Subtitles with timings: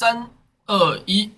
[0.00, 0.30] 三
[0.66, 1.28] 二一，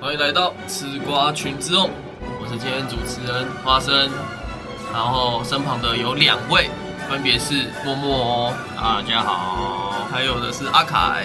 [0.00, 1.88] 欢迎来到吃瓜群之众，
[2.40, 4.10] 我是今天主持人花生，
[4.92, 6.68] 然后身旁的有两位，
[7.08, 9.73] 分别是默默哦，大家好，
[10.14, 11.24] 还有的是阿凯。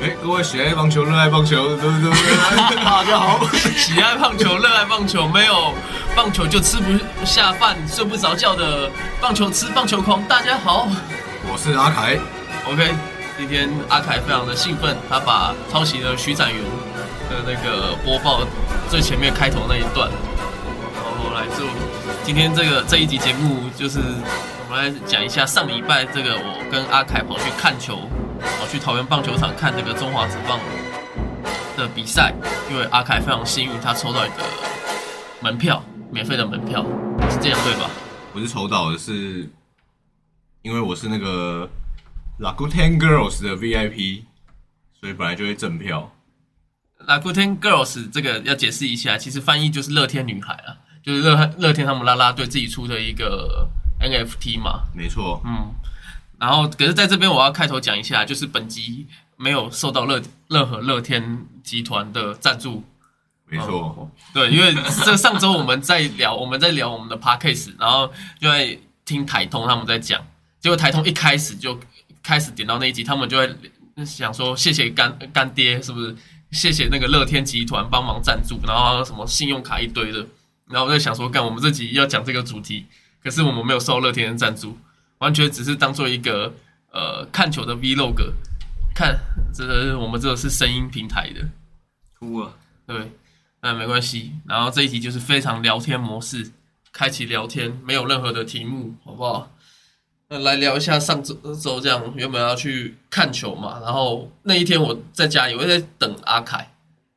[0.00, 2.76] 哎，各位喜爱棒球、热爱棒球，对不对？
[2.84, 3.44] 大家好，
[3.76, 5.74] 喜爱棒球、热爱棒球，没有
[6.14, 8.88] 棒球就吃不下饭、睡不着觉的
[9.20, 10.86] 棒球吃棒球狂，大家好。
[11.50, 12.16] 我是阿凯。
[12.70, 12.94] OK，
[13.36, 16.62] 今天阿凯非常的兴奋，他把抄袭了徐展云
[17.28, 18.46] 的那个播报
[18.88, 20.08] 最前面开头那一段，
[20.94, 21.66] 然后来做
[22.22, 28.08] 今天这个这一集节目，就是我们来讲一下上礼拜这个我跟阿凯跑去看球，
[28.40, 30.58] 跑去桃园棒球场看这个中华职棒
[31.76, 32.34] 的比赛，
[32.70, 34.36] 因为阿凯非常幸运，他抽到一个
[35.40, 36.84] 门票，免费的门票，
[37.30, 37.90] 是这样对吧？
[38.32, 39.48] 不是抽到的，是
[40.62, 41.68] 因为我是那个
[42.40, 44.22] Lakuten Girls 的 VIP，
[45.00, 46.12] 所以本来就会赠票。
[47.06, 53.68] Lakuten Girls 这个要解释一下，其实翻译就是乐天女孩啊，就是乐乐天他们啦啦队自己出的一个
[54.00, 55.72] NFT 嘛，没错，嗯，
[56.38, 62.84] 然后可是在这边我要开头讲一下，就是本集没有受到乐任何乐天集团的赞助，
[63.46, 68.10] 没错，哦对，因为这上周我们在聊我们在聊我们的 podcast，然后
[68.40, 70.24] 就在听台通他们在讲，
[70.60, 71.78] 结果台通一开始就
[72.22, 73.56] 开始点到那一集，他们就会
[74.06, 76.16] 想说谢谢干干爹是不是？
[76.50, 80.26] 谢谢那个乐天集团帮忙赞助，然后什么信用卡一堆的，
[80.66, 82.86] 然后我在想说，干我们这集要讲这个主题，
[83.22, 84.78] 可是我们没有受乐天的赞助，
[85.18, 86.52] 完全只是当做一个
[86.92, 88.32] 呃看球的 vlog，
[88.94, 89.18] 看
[89.52, 91.48] 这个我们这个是声音平台的，
[92.18, 92.52] 哭了，
[92.86, 93.12] 对，
[93.60, 94.32] 那没关系。
[94.46, 96.50] 然后这一集就是非常聊天模式，
[96.92, 99.50] 开启聊天，没有任何的题目，好不好？
[100.30, 106.70] 那来聊一下上周周这样，原本要去看球嘛，然后那一天我在家里，我在等阿凯，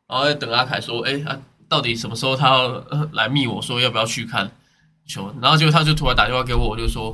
[0.07, 4.49] 然后在等阿凯说，哎、啊，到底什么时候他要呃来密我说要不要去看
[5.05, 5.33] 球？
[5.41, 7.13] 然后结果他就突然打电话给我，我就说，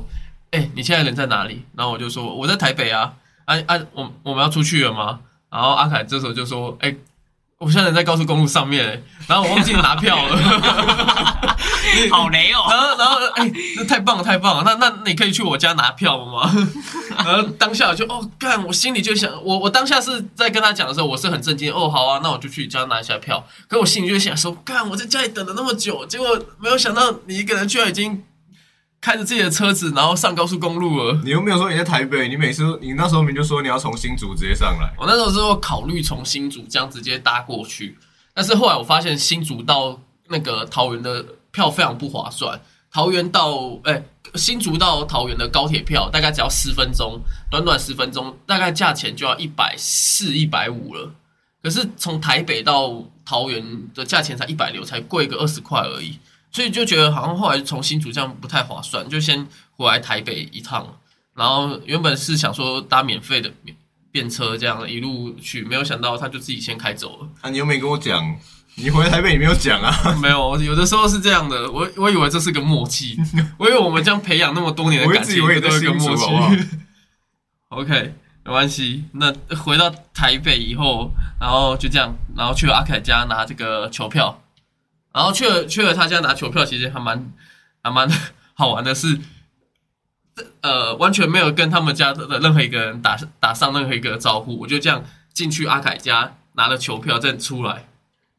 [0.50, 1.64] 哎、你现在人在哪里？
[1.76, 3.12] 然后我就说我在台北啊，
[3.44, 5.20] 啊啊，我我们要出去了吗？
[5.50, 6.94] 然后阿凯这时候就说，哎、
[7.58, 10.38] 我现在人在高速公路上面、欸，然后我忘记拿票了。
[12.10, 12.66] 好雷哦！
[12.68, 14.62] 然后，然后，哎、那太棒了，太棒了！
[14.62, 16.50] 那那你可以去我家拿票吗？
[17.16, 21.72] 然后当下我就哦，干，我心里就想，我我当下是在跟他讲的时候，我是很震惊。
[21.72, 23.42] 哦，好啊，那我就去你家拿一下票。
[23.68, 28.22] 可我心里就想说，干，我在家里等了那么久，结果没有想到你一个人居然已经
[29.00, 31.20] 开着自己的车子，然后上高速公路了。
[31.24, 37.96] 你又没有说你在台北，你每次你那时候明明就说你要从新竹直接上来，我那时候是有考虑从新竹这样直接搭过去，
[38.34, 42.60] 但是后来我发现新竹到那个桃园的票非常不划算。
[42.90, 44.02] 桃园到哎、
[44.34, 47.20] 新竹到桃园的高铁票大概只要十分钟，
[47.50, 51.12] 短短十分钟，大概价钱就要一百四、一百五了。
[51.62, 53.62] 可是从台北到桃园
[53.94, 56.18] 的价钱才一百六，才贵个二十块而已，
[56.50, 60.86] 所以就觉得好像后来从新竹这样不太划算，就先回来台北一趟。
[61.34, 63.48] 然后原本是想说搭免费的
[64.10, 67.28] 便车这样一路去，没有想到他就自己先开走了。
[67.42, 68.36] 啊，你又没跟我讲，
[68.74, 69.94] 你回台北也没有讲啊？
[70.20, 73.16] 没有，有的时候是这样的，我我以为这是个默契，
[73.56, 76.24] 我以为我们这样培养那么多年的感情，我以为你在都是个默契。
[77.68, 79.04] OK，没关系。
[79.12, 84.42] 那回到台北以后，然后就这样，然后去了阿凯家拿这个球票，
[85.12, 87.32] 然后去了去了他家拿球票，其实还蛮
[87.82, 88.08] 还蛮
[88.54, 89.18] 好玩的是，
[90.60, 97.88] 呃，完全没有跟他们家的任何一个人打打上任何一个招呼，我就这样进去阿凯家拿了球票再出来。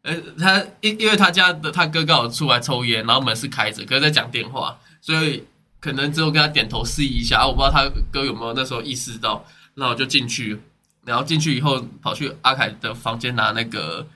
[0.04, 5.44] 呃，他因因为他家的他哥刚好出来抽烟，然后门是开着，可是在讲电话，所以
[5.82, 7.40] 可能只有跟他点头示意一下。
[7.40, 10.58] 啊我不知道他哥有没有那时候意识到，那我就进去，
[11.06, 14.08] 然后进去以后跑去阿凯的房间拿那个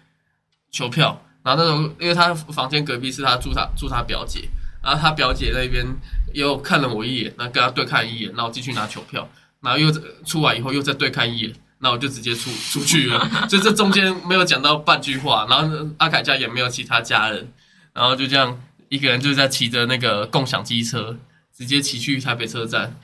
[0.71, 4.47] 球票，然后那时候因为他房间隔壁是他住他住他表姐，
[4.81, 5.85] 然后他表姐那边
[6.33, 9.27] 又看了我一眼，然后跟他对看一眼，然后继续拿球票，
[9.61, 9.91] 然后又
[10.25, 13.19] 出来以后又再对看一眼，那我就直接出出去了，
[13.49, 17.51] 所以这中间没有讲到半句话，然后阿凯家也没有其他家人，
[17.93, 21.17] 然后就这样一个人就在骑着那个共享机车，
[21.55, 22.97] 直接骑去台北车站。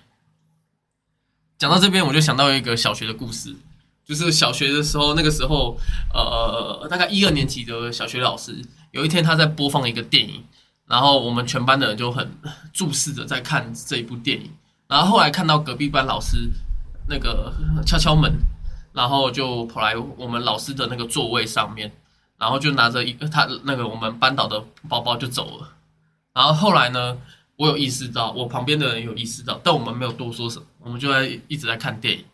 [1.58, 3.54] 讲到这边，我就想到一个小学的故事，
[4.10, 5.78] 就是小学的时候，那个时候，
[6.12, 8.60] 呃，大概一二年级的小学老师，
[8.90, 10.44] 有一天他在播放一个电影，
[10.88, 12.28] 然后我们全班的人就很
[12.74, 14.50] 注视着在看这一部电影，
[14.88, 16.50] 然后后来看到隔壁班老师
[17.08, 17.54] 那个
[17.86, 18.34] 敲敲门，
[18.94, 21.92] 然后就跑来我们老师的那个座位上面，
[22.40, 24.60] 然后就拿着一个他那个我们班导的
[24.90, 25.70] 包包就走了。
[26.34, 27.16] 然后后来呢，
[27.58, 32.26] 我有意识到，我旁边的人有意识到，但我们没有多说什么，我们就在一直在看电影。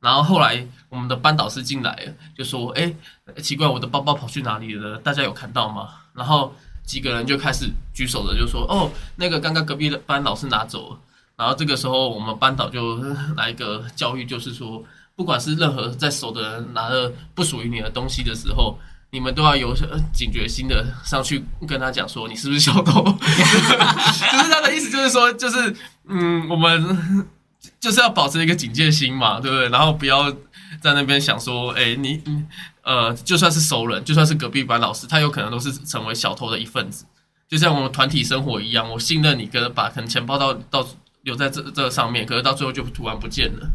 [0.00, 2.94] 然后后来我们的班导师进来，就说：“哎，
[3.42, 4.98] 奇怪，我的包包跑去哪里了？
[4.98, 6.54] 大家有看到吗？”然后
[6.84, 10.98] 几个人就开始举手的，就说：“哦，那个刚刚隔壁的班老师拿走了。”
[11.36, 12.96] 然后这个时候我们班导就
[13.36, 14.82] 来一个教育，就是说，
[15.16, 18.78] 不管是任何在手的人拿了不属于你的东西的时候，
[19.10, 19.74] 你们都要有
[20.14, 23.02] 警觉心的上去跟他讲说，你是不是小偷？
[23.12, 25.74] 就是他的意思，就是说，就是
[26.08, 27.26] 嗯，我们。
[27.80, 29.68] 就是要保持一个警戒心嘛，对不对？
[29.68, 30.30] 然后不要
[30.80, 32.44] 在那边想说，哎，你你
[32.82, 37.04] 呃，就算是熟人，就算是隔壁班老师，他有可能都是成为小偷的一份子。
[37.48, 40.86] 就像我们团体生活一样，我信任你，跟把可能钱包到到
[41.22, 43.68] 留在这这上面，可是到最后就突然不见了。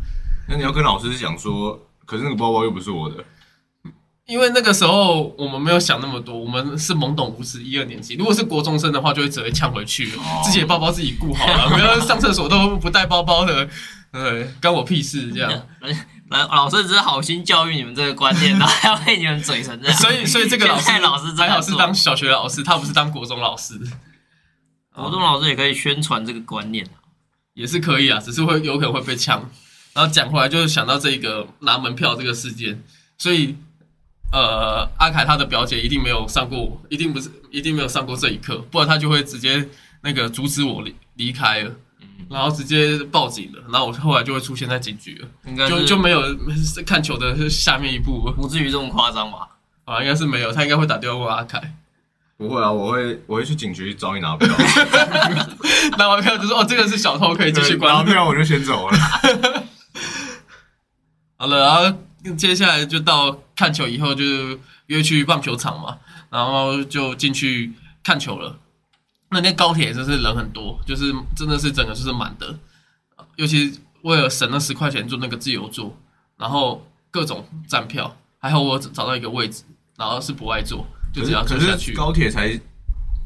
[0.48, 3.24] 那你要跟老师讲说，可是那个包包又不是我的。
[4.28, 8.16] 因为那个时候我们没有想那么多，我们是懵懂无知，一二年级。
[8.16, 10.10] 如果是国中生的话，就会直接呛回去，
[10.44, 13.68] 自己的包包自己顾好了，不要上厕所都 不带包包的，
[14.14, 15.52] 对，关我屁事这样。
[16.30, 19.98] 来， 老师只是好心教育你们这个观念，然后要被你们嘴成这样。
[19.98, 23.78] 所以，所以这个老师老师还好是当小学老师，他不是当国中老师。
[24.96, 26.86] 国中老师也可以宣传这个观念
[27.54, 29.50] 也是可以啊，只是会有可能会被呛。
[29.94, 32.82] 然后讲回来，就是想到这个拿门票这个事件，
[33.18, 33.58] 所以。
[34.32, 39.68] 呃，阿凯他的表姐一定没有上过，一定不是，一定没有上过这一课，不然他就会直接
[40.02, 41.72] 那个阻止我离离开了，
[42.30, 46.24] 然后直接报警了，然后我后来就会出现在警局了，应该就就没有
[46.86, 49.50] 看球的下面一步，不至于这么夸张吧？
[49.84, 51.62] 啊，应该是没有，他应该会打电话问阿凯，
[52.38, 54.48] 不会啊，我会我会去警局找你拿票，
[55.98, 58.98] 拿完票就说哦，这个是小偷，可以继续关，拿票我就先走了，
[61.36, 61.98] 好了，然后。
[62.38, 64.24] 接下来就到看球以后，就
[64.86, 65.98] 约去棒球场嘛，
[66.30, 67.74] 然后就进去
[68.04, 68.56] 看球了。
[69.30, 72.56] 那天高铁就是人很多，就是真的是整个就是满的，
[73.38, 75.98] 尤其为了省那十块钱坐那个自由座，
[76.38, 79.64] 然后各种站票，还好我找到一个位置，
[79.98, 81.94] 然后是不爱坐，就这样坐下去。
[81.94, 82.54] 高铁才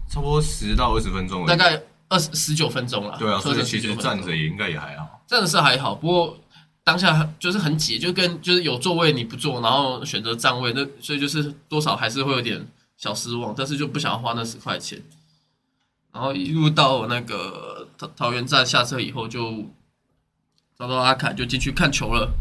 [0.10, 3.18] 差不多十到二十分钟，大概二十十九分钟了。
[3.18, 5.22] 对啊，所以其实站着也应该也还好。
[5.28, 6.40] 站着是还好，不过。
[6.86, 12.64] 当下就是很挤，就跟就是有座位你不坐，然后选择站位，那所以就是多少还是会有点
[12.96, 15.02] 小失望，但是就不想要花那十块钱。
[16.14, 19.66] 然后一路到那个桃桃园站下车以后，就
[20.78, 22.32] 找到阿凯就进去看球了。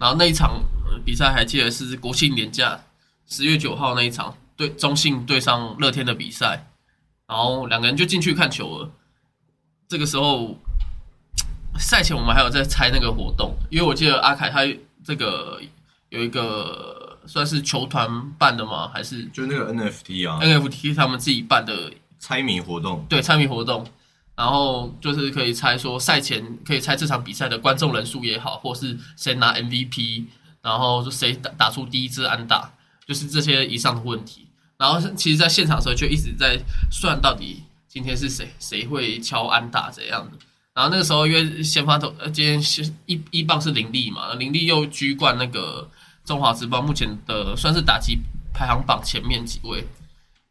[0.00, 0.60] 然后那一场
[1.04, 2.84] 比赛还记得是国庆年假
[3.28, 6.68] 十月九号那一场对中信对上乐天的比赛，
[7.28, 8.90] 然后两个人就进去看球了。
[9.86, 10.58] 这个时候。
[11.78, 14.60] 赛前我们还有在猜那个活动，因为我记得阿凯他
[15.04, 15.60] 这个
[16.08, 18.88] 有一个算是球团办的吗？
[18.88, 23.86] 还是就那个 NFT 啊？NFT 他们自己办的猜谜活动，对，猜谜活动，
[24.36, 30.24] 然后就是可以猜说赛前可以猜这场比赛的观众人数也好，或是谁拿 MVP，
[30.62, 32.72] 然后谁打打出第一支安打，
[33.06, 34.46] 就是这些以上的问题。
[34.76, 36.58] 然后其实在现场的时候就一直在
[36.90, 40.38] 算到底今天是谁谁会敲安打怎样的。
[40.74, 45.88] 然后那个时候，因为先发投呃，今天是一一棒是林立嘛，林立又居冠那个
[46.24, 48.18] 中华职棒目前的算是打击
[48.52, 49.84] 排行榜前面几位，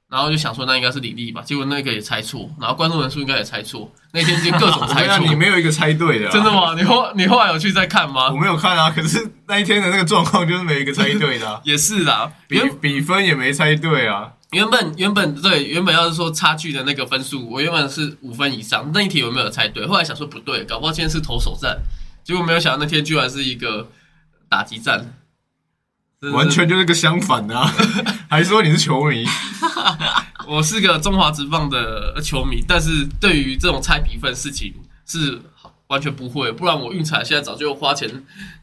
[0.09, 6.73] 然后就想说那应该是李立吧，结果那个也猜错，然后观众人数应该也猜错，那天就各种 猜错，你没有一个猜对的，真的吗？
[6.77, 8.31] 你后你后来有去再看吗？
[8.31, 14.31] 我没有看啊，可是那一天的那个状况就是没一个猜对的， 也是啊，比比分也没猜对啊。
[14.53, 19.85] 原本原本对原本要是说差距的那个分数，我原本是五分以上，那一题有没有猜对？
[19.85, 21.81] 后来想说不对，搞不好今天是投手战，
[22.23, 23.89] 结果没有想到那天居然是一个
[24.47, 25.13] 打击战，
[26.31, 27.55] 完全就是个相反的，
[28.29, 29.25] 还说你是球迷，
[30.47, 34.73] 我是个中华职棒的球迷，但是对于这种猜比分事情
[35.05, 35.41] 是。
[35.93, 38.09] 完全不会，不然我运彩现在早就花钱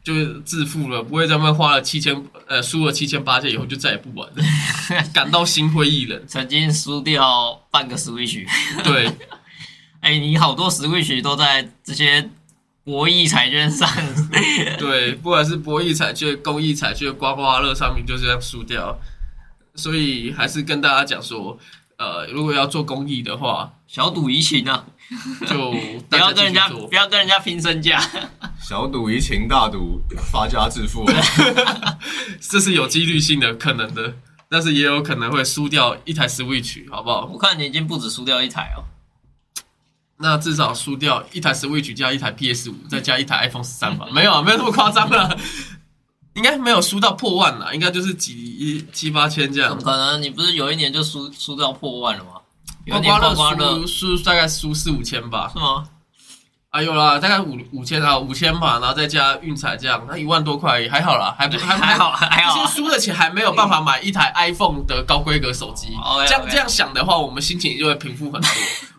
[0.03, 4.43] 就致富了，不会在那花了七千呃输了七千八千以后就再也不玩了，
[5.13, 6.21] 感到心灰意冷。
[6.27, 8.45] 曾经输掉半个 Switch，
[8.83, 9.09] 对，
[10.01, 12.29] 哎，你好多 Switch 都在这些
[12.83, 13.89] 博弈彩券上，
[14.77, 18.99] 对，不管是博弈彩券、公益彩券、刮刮乐上面就这样输掉，
[19.75, 21.57] 所以还是跟大家讲说，
[21.97, 24.85] 呃，如果要做公益的话，小赌怡情啊。
[25.45, 25.71] 就
[26.09, 28.01] 不要跟人家不要跟人家拼身价，
[28.61, 30.01] 小赌怡情，大赌
[30.31, 31.05] 发家致富，
[32.39, 34.15] 这是有几率性的可能的，
[34.49, 37.29] 但是也有可能会输掉一台 Switch，好不好？
[37.33, 38.87] 我看你已经不止输掉一台哦，
[40.17, 44.07] 那至少输掉一台 Switch 加一台 PS 五，再加一台 iPhone 十三吧？
[44.13, 45.37] 没有啊，没有那么夸张了。
[46.33, 49.83] 应该没有输到破万啦，应该就是几七八千这样怎么。
[49.83, 50.21] 可能？
[50.23, 52.40] 你不是有一年就输输到破万了吗？
[52.85, 55.87] 有刮刮乐乐输输大概输四五千吧，是吗？
[56.69, 65.89] 啊有啦，大概五五千啊五千吧，然后再加运彩这样，那一万多块也还好啦，还不还还好还好输的钱还没有办法买一台 iPhone 的高规格手机。
[66.27, 68.49] 这样这样想的话，我们心情就会平复很多。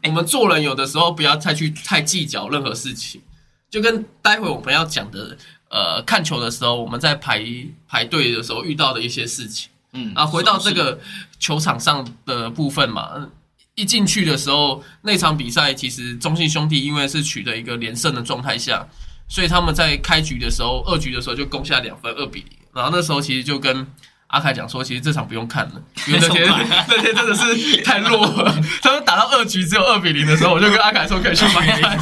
[0.02, 3.22] 我们做人有的时候不要太去太计较任何事情，
[3.70, 5.38] 就跟待会我们要讲的，
[5.70, 7.42] 呃，看球的时候我们在排
[7.88, 9.70] 排队的时候遇到的一些事情。
[9.94, 10.98] 嗯，啊，回到这个
[11.38, 13.30] 球场上的部分嘛，嗯
[13.74, 18.86] 一进去的时候，那场比赛其实中信兄弟因为是取得一个连胜的状态下，
[19.28, 22.58] 所以他们在开局的时候，二局的时候就攻下两分，二比零。
[22.74, 23.86] 然后那时候其实就跟
[24.28, 26.46] 阿凯讲说，其实这场不用看了，因为那天
[26.88, 28.54] 那天真的是太弱了。
[28.82, 31.98] 他们打到二局只有二比零的时候，我就跟阿凯说可以去买看，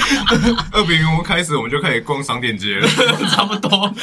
[0.72, 2.88] 二比零我们开始我们就开始逛商店街了。
[3.28, 3.94] 差不多。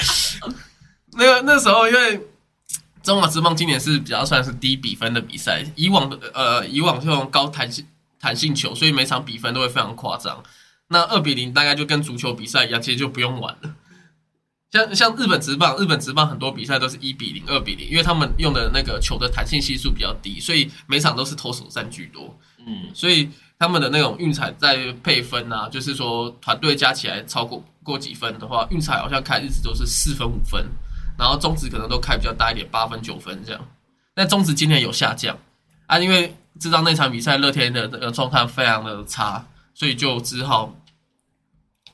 [1.13, 2.19] 那个那时候因为
[3.09, 7.83] 中华职棒今年是比较算是低比分的比赛，以往的呃以往这种高弹性
[8.19, 10.43] 弹性球，所以每场比分都会非常夸张。
[10.89, 13.75] 那二比零大概就跟足球比赛一样，其实就不用玩了。
[14.69, 22.37] 像像日本职棒，日本职棒很多比赛都是一比零、二比零，因为他们用的那个球的弹性系数比较低，所以每场都是投手战居多。
[22.59, 30.63] 嗯，所以他们的那种运彩在配分啊，就是说团队加起来超过过几分的话，运彩好像开日子都是四分五分，
[31.19, 33.61] 然后中职可能都开比较大一点，八分九分这样。
[34.15, 35.37] 但中职今年有下降
[35.85, 40.73] 啊，因为知道那场比赛乐天的那个状态非常的差，所以就只好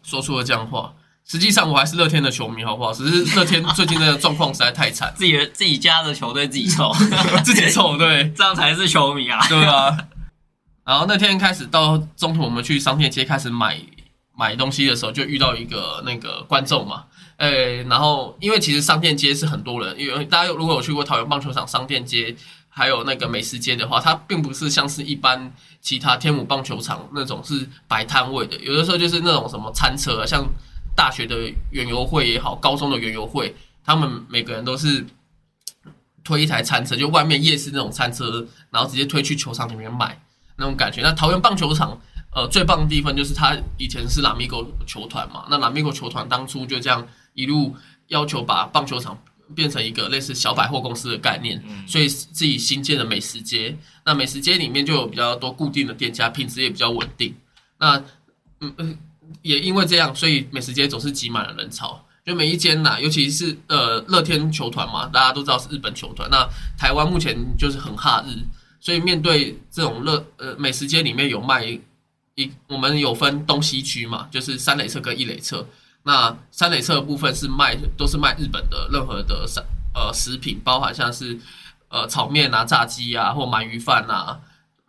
[0.04, 0.94] 说出了这样的话。
[1.28, 2.94] 实际上我还是乐天的球迷，好不好？
[2.94, 6.94] 只是乐天最近的状况实在太惨， 自己的自己家的球队自己抽，
[7.44, 8.32] 自己臭 对。
[8.38, 9.44] 这样才是球迷啊。
[9.48, 9.98] 对啊。
[10.86, 13.82] 然后那天开始到中途，我们去商店街开始买
[14.38, 17.06] 买东西的时候，就遇到一个那个观众嘛，
[17.38, 22.36] 诶，然后因为其实商店街是很多人，因为大家如果有去过桃园棒球场商店街，
[22.70, 30.46] 还有那个美食街的话，它并不是像是一般其他天母棒球场那种是摆摊位的，有的时候就是那种什么餐车啊，像
[30.96, 31.36] 大学的
[31.72, 35.06] 园游会也好，高中的园游会，他们每个人都是
[36.24, 40.22] 推一台餐车，就外面夜市那种餐车，然后直接推去球场里面卖
[40.58, 41.02] 那种感觉。
[41.02, 41.98] 那桃园棒球场，
[42.32, 47.76] 呃，最棒的地方就是它以前是拉米狗球团嘛，那拉米狗球团当初就这样一路
[48.08, 49.16] 要求把棒球场
[49.54, 53.78] 变成一个类似小百货公司的概念，所以自己新建的美食街。
[54.04, 57.36] 那美食街里面就有比较多固定的店家，品质也比较稳定。
[57.78, 58.04] 那
[58.62, 58.98] 嗯嗯，
[59.44, 62.04] 也因为这样，所以美食街总是挤满了人潮。
[62.26, 66.28] 就每一间呐、尤其是呃乐天球团嘛，大家都知道是日本球团。
[66.32, 66.44] 那
[66.76, 68.36] 台湾目前就是很哈日，
[68.80, 71.64] 所以面对这种乐呃美食街里面有卖
[72.34, 75.68] 一，我们有分东西区嘛，就是三垒侧跟一垒侧。
[76.06, 79.62] 那三垒侧部分是卖都是卖日本的任何的三
[79.94, 81.38] 呃食品，包含像是
[81.90, 84.40] 呃炒面啊、炸鸡啊或鳗鱼饭啊。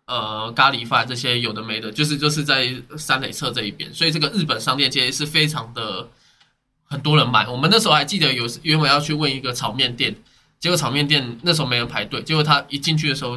[0.08, 6.08] 呃，咖喱饭这些有的没的，就是就是在三垒侧这一边，所以这个日本商店街是非常的
[6.84, 7.48] 很多人买。
[7.48, 10.14] 我们那时候还记得有原本要去问一个炒面店，
[10.60, 13.36] 结果炒面店那时候没人排队，结果他一进去的时候，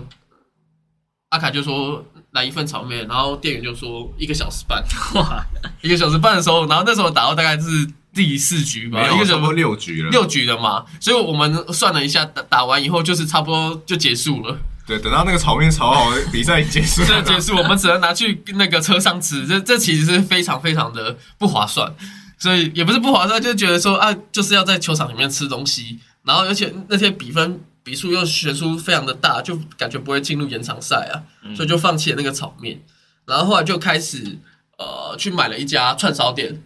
[1.30, 4.84] 阿凯就说来一份炒面，然后店员就说一个小时半，
[5.16, 5.44] 哇，
[5.82, 7.68] 一个小时半的时候，然后那时候打到大概是
[8.14, 10.10] 第四局吧，一个小时六局了。
[10.12, 14.58] 六局了嘛，所以我们算了一下，打打完以后就是差不多就结束了。
[14.86, 17.04] 对，等到那个炒面炒好，比赛结束。
[17.24, 21.94] 结束，我们只能拿去那个车上吃，这这其实是非常非常的不划算，
[22.40, 32.80] 所以也不是不划算，就觉得说啊，就是要在球场里面吃东西，然后而且那些比分比数又悬殊非常的大，就感觉不会进入延长赛啊，所以就放弃了那个炒面，
[33.26, 34.38] 然后后来就开始
[34.78, 36.62] 呃去买了一家串烧店，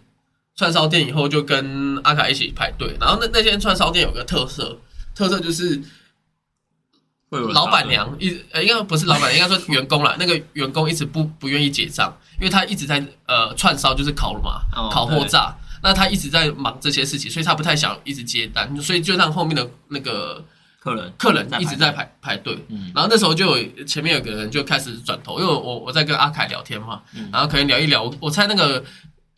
[0.54, 4.78] 串烧店以后就跟阿卡一起排队，然后那那间串烧店有个特色，
[5.14, 5.80] 特色就是
[7.30, 10.14] 老板娘一呃，应该不是老板娘，应该说员工啦。
[10.18, 15.56] 那个员工一直不不愿意结账，因为他一直在呃串烧，就是烤嘛，哦烤或炸。
[15.82, 20.44] 那他一直在忙这些事情，所以他不太想一直接单，所以就让后面的那个
[20.84, 22.56] 客人客人一直在排排排队。
[22.68, 22.92] 嗯。
[22.94, 27.30] 然后那时候就有前面有个人就开始转头，因为我我在跟阿凯聊天嘛，嗯。
[27.32, 28.84] 然后可能聊一聊，我我猜那个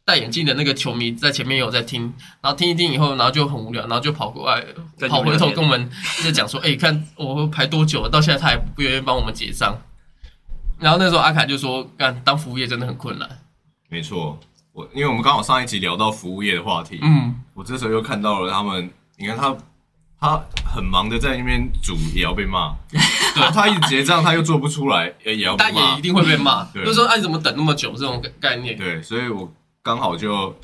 [0.04, 4.64] 戴眼镜的那个球迷在前面有在听，然后听一听以后，然后就很无聊，然后就跑过来
[5.08, 5.88] 跑回头跟我们
[6.22, 9.78] 在讲说， 哎、看我排多久了，到现在他还不愿意帮我们结账。
[10.78, 13.28] 然后那时候阿凯就说，干当服务业真的很困难。
[13.88, 14.38] 没错，
[14.72, 19.56] 我因为我们刚好上一集聊到服务业的话题，嗯，我这时候又看到了他们，你看他
[20.18, 22.74] 他很忙的在那边煮，也要被骂。
[22.88, 26.00] 对，他一直结账，他又做不出来，也也要被骂但也一。
[26.00, 27.92] 定会被骂， 对就是说，哎、你怎么等那么久？
[27.92, 28.76] 这种概概念。
[28.76, 30.56] 对，所以我刚好就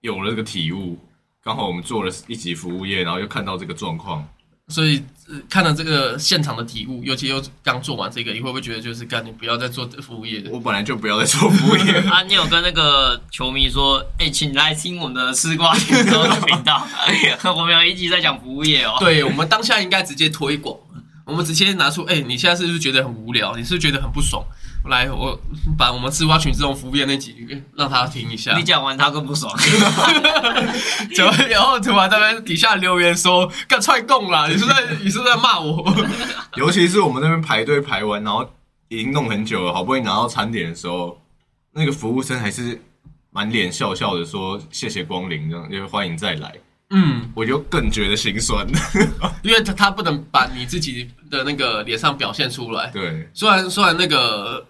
[0.00, 0.98] 有了这个体悟，
[1.42, 4.26] 刚好我们做了一级服务业，然后又看到这个状况，
[4.70, 10.50] 所以、呃看了这个现场的体悟，尤其又刚做完这个，你会不会觉得就是干你不要再做服务业的？
[10.52, 16.84] 我本来就不要再做服务业， 啊，你有跟那个球迷说，哎、请来听我们的吃瓜群众的频道，
[17.56, 18.96] 我们有一集在讲服务业哦。
[18.98, 20.76] 对我们当下应该直接推广，
[21.24, 23.54] 我们直接拿出，哎、你现在是不是觉得很无聊？
[23.54, 24.44] 你是不是觉得很不爽？
[24.88, 25.38] 来，我
[25.76, 28.64] 把我们吃瓜群这种服务业那集让他听一下你。
[28.64, 29.54] 讲完他更不爽，
[31.14, 34.46] 怎么然后突然在那底下留言说：“干踹供啦！
[34.48, 35.94] 你是在 你是在骂我？”
[36.56, 38.48] 尤其是我们那边排队排完，然后
[38.88, 41.20] 已经弄很久了，好不容易拿到餐点的时候，
[41.72, 42.80] 那个服务生还是
[43.30, 46.54] 满脸笑笑的说谢谢光临，这样就欢迎再来，
[46.90, 48.66] 嗯，我就更觉得心酸。
[49.42, 52.88] 因为他他不能把你自己的那个脸上表现出来。
[52.88, 54.66] 对，虽然虽然那个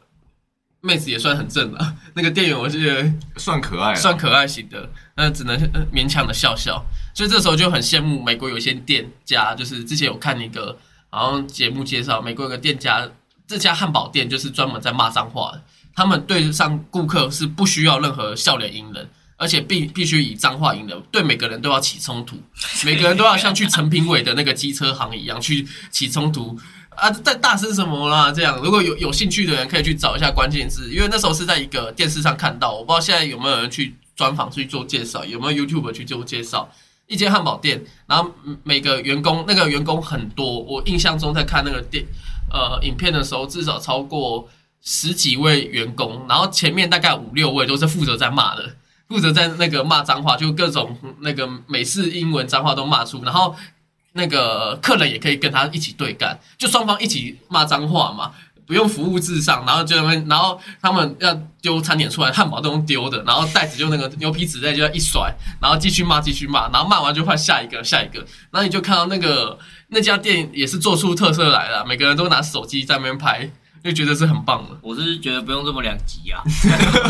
[0.83, 6.85] 妹子也算很正了，那个店员我记得算可爱啊，算可爱型的，那只能呃勉强的笑笑。
[7.15, 13.09] 所以这时候就很羡慕美国有一些店家，就是之前有看一个好像节目介绍，美国有个店家，
[13.47, 15.63] 这家汉堡店就是专门在骂脏话的，
[15.95, 19.09] 他们对上顾客是不需要任何笑脸迎人。
[19.41, 22.37] 而且必必须以脏话引流，对每个人都要起冲突，
[22.85, 26.55] 每个人都要像去陈品伟的那个机车行一样去起冲突
[26.91, 27.11] 啊！
[27.11, 28.31] 在大声什么啦？
[28.31, 36.71] 这样，如果有有兴趣的人可以去找一下关键字，因为那时候是在一个电视上看到，我不知道现在有没有人去专访去做介绍，有没有 YouTube 去做介绍。
[37.07, 38.31] 一间汉堡店，然后
[38.63, 42.05] 每个员工那个员工很多，我印象中在看那个电
[42.53, 44.49] 呃影片的时候，至少超过
[44.81, 48.77] 十几位员工，然后前面大概五六位都是负责在骂的，
[49.11, 53.55] 负责在那个骂脏话，就各种那个美式英文脏话都骂出，然后
[54.15, 58.33] 那个客人也可以跟他一起对干，就双方一起骂脏话嘛。
[58.67, 68.21] 不用服务至上，然后就那边，然后他们要丢餐点出来，汉堡都用丢的，然后袋子就那个牛皮纸袋就要一甩，然后继续骂，继续骂，然后骂完就换下一个，下一个，
[68.53, 73.51] 然后你就看到那个那家店也是做出特色来了，每个人都拿手机在那边拍，
[73.83, 74.77] 就觉得是很棒的。
[74.83, 76.43] 我是觉得不用这么两极啊，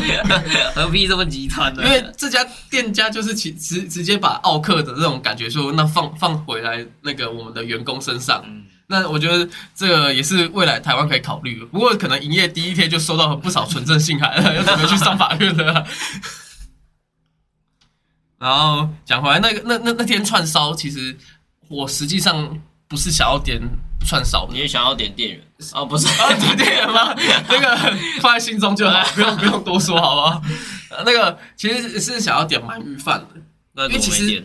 [0.74, 1.82] 何必这么极端呢？
[1.84, 8.42] 因为这家店家就是其直直接把奥克的这种感觉说，那放放回来那个我们的员工身上。
[8.46, 11.66] 嗯那我觉得这个也是未来台湾可以考虑的。
[11.66, 15.86] 不过可能营业第一天就收到不少纯正信函了，要准备去上法院了。
[18.36, 21.16] 然后讲回来，那个那那那天串烧，其实
[21.68, 23.62] 我实际上不是想要点
[24.06, 25.40] 串烧的你，也想要点店员
[25.72, 25.84] 啊？
[25.84, 27.14] 不是，啊，点店员吗？
[27.48, 27.76] 那个
[28.20, 30.42] 放在心中就好， 不用不用多说，好不好？
[30.90, 33.40] 呃那个其实是想要点鳗鱼饭的，
[33.74, 34.44] 那因为其实？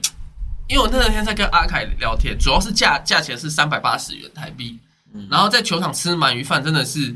[0.67, 4.79] 因为我那天在跟阿凯聊天，主要是价价钱是三百八十元台币，
[5.13, 7.15] 嗯然后在球场吃鳗鱼饭真的是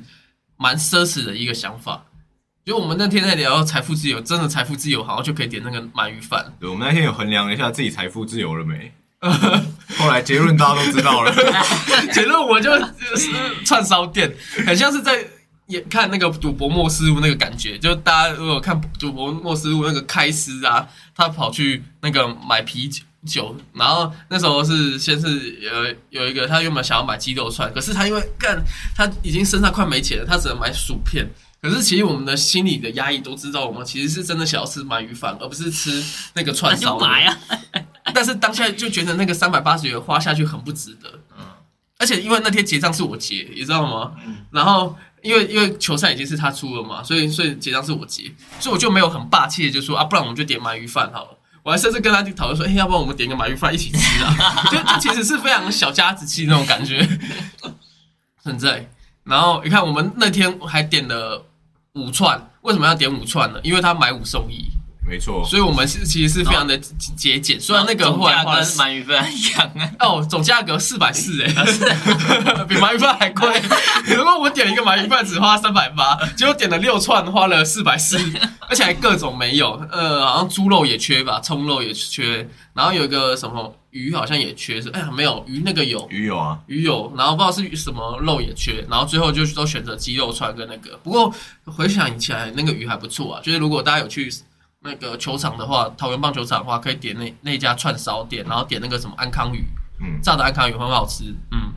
[0.56, 2.06] 蛮奢侈的一个想法。
[2.64, 6.54] 就我们那天在聊财富自由，真的财富自由好像就可以点那个鳗鱼饭。
[6.60, 8.92] 对，我们那天有衡量了一下自己财富自由了没，
[9.98, 11.34] 后来结论大家都知道了。
[12.14, 12.72] 结论我就
[13.16, 13.30] 是
[13.66, 14.32] 串烧店，
[14.66, 15.26] 很像是在
[15.68, 23.04] 也看那个赌博莫斯路那个感觉，就大家如果看赌博莫斯路那个开司啊，他跑去那个买啤酒。
[23.28, 28.58] 酒，然后那时候是先是有有一个他原本想要买鸡肉串，可是他因为干
[28.96, 31.28] 他已经身上快没钱了，他只能买薯片。
[31.62, 36.98] 可是其实我们的心里的压抑都知道，我们其实是真的想要吃鳗鱼饭，而不是吃那个串烧！
[38.14, 41.10] 但是当下就觉得那个三百八十元花下去很不值得。
[41.38, 41.46] 嗯
[42.02, 44.14] 而且因为那天结账是我结，你知道吗？
[44.26, 51.38] 嗯然后因为因为球赛已经是他出了嘛，所以所以结账是我结，所以我就没有很霸气的就说啊，不然我们就点鳗鱼饭好了。
[51.62, 54.34] 我还甚至跟他去讨论说，哎、要不然我们点个鳗鱼饭一起吃啊？
[54.72, 57.06] 就就其实是非常小家子气那种感觉，
[58.42, 58.90] 存在。
[59.26, 61.46] 然后你看，我们那天还点了
[61.94, 63.60] 五串，为什么要点五串呢？
[63.64, 64.70] 因为他买五送一，
[65.06, 67.60] 没错，所以我们是其实是非常的节俭。
[67.60, 71.52] 虽然那个总后来花了价跟鳗鱼饭一样啊， 哦，总价格四百四哎，
[72.70, 73.60] 比鳗鱼饭还贵。
[74.16, 78.20] 如果我点一个鳗鱼饭只花三百八，结果点了六串花了四百四，
[78.70, 86.06] 而且还各种没有，呃，好像猪肉也缺吧，葱肉也缺，然后有一个什么鱼好像也缺，是哎呀没有鱼那个有。
[86.12, 90.96] 鱼有啊，鱼有，然后不知道是什么肉也缺，然后最后就是都选择鸡肉串跟那个。
[91.04, 91.34] 不过
[91.66, 93.42] 回想起来，那个鱼还不错啊。
[93.44, 94.32] 就是如果大家有去
[94.82, 99.66] 那个球场的话，桃园棒球场的话，可以点那那家串烧店，然后点那个什么安康鱼，
[100.00, 101.26] 嗯，炸的安康鱼很好吃。
[101.52, 101.74] 嗯，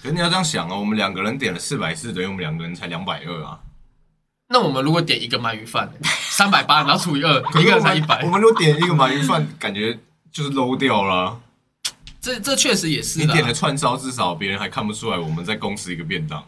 [0.00, 3.58] 可是你要这样想哦，我们两个人点了四百四，等于我们两个人才两百二啊。
[4.48, 8.30] 那我们如果点一个鳗鱼饭，三百八，然后除以二，一个人才一百我。
[8.30, 9.98] 们如果点一个鳗鱼饭，感觉
[10.30, 11.40] 就是 low 掉了啊。
[12.20, 16.42] 这这确实也是你点的了串烧，至少别人还看不出来我们在公司一个便当。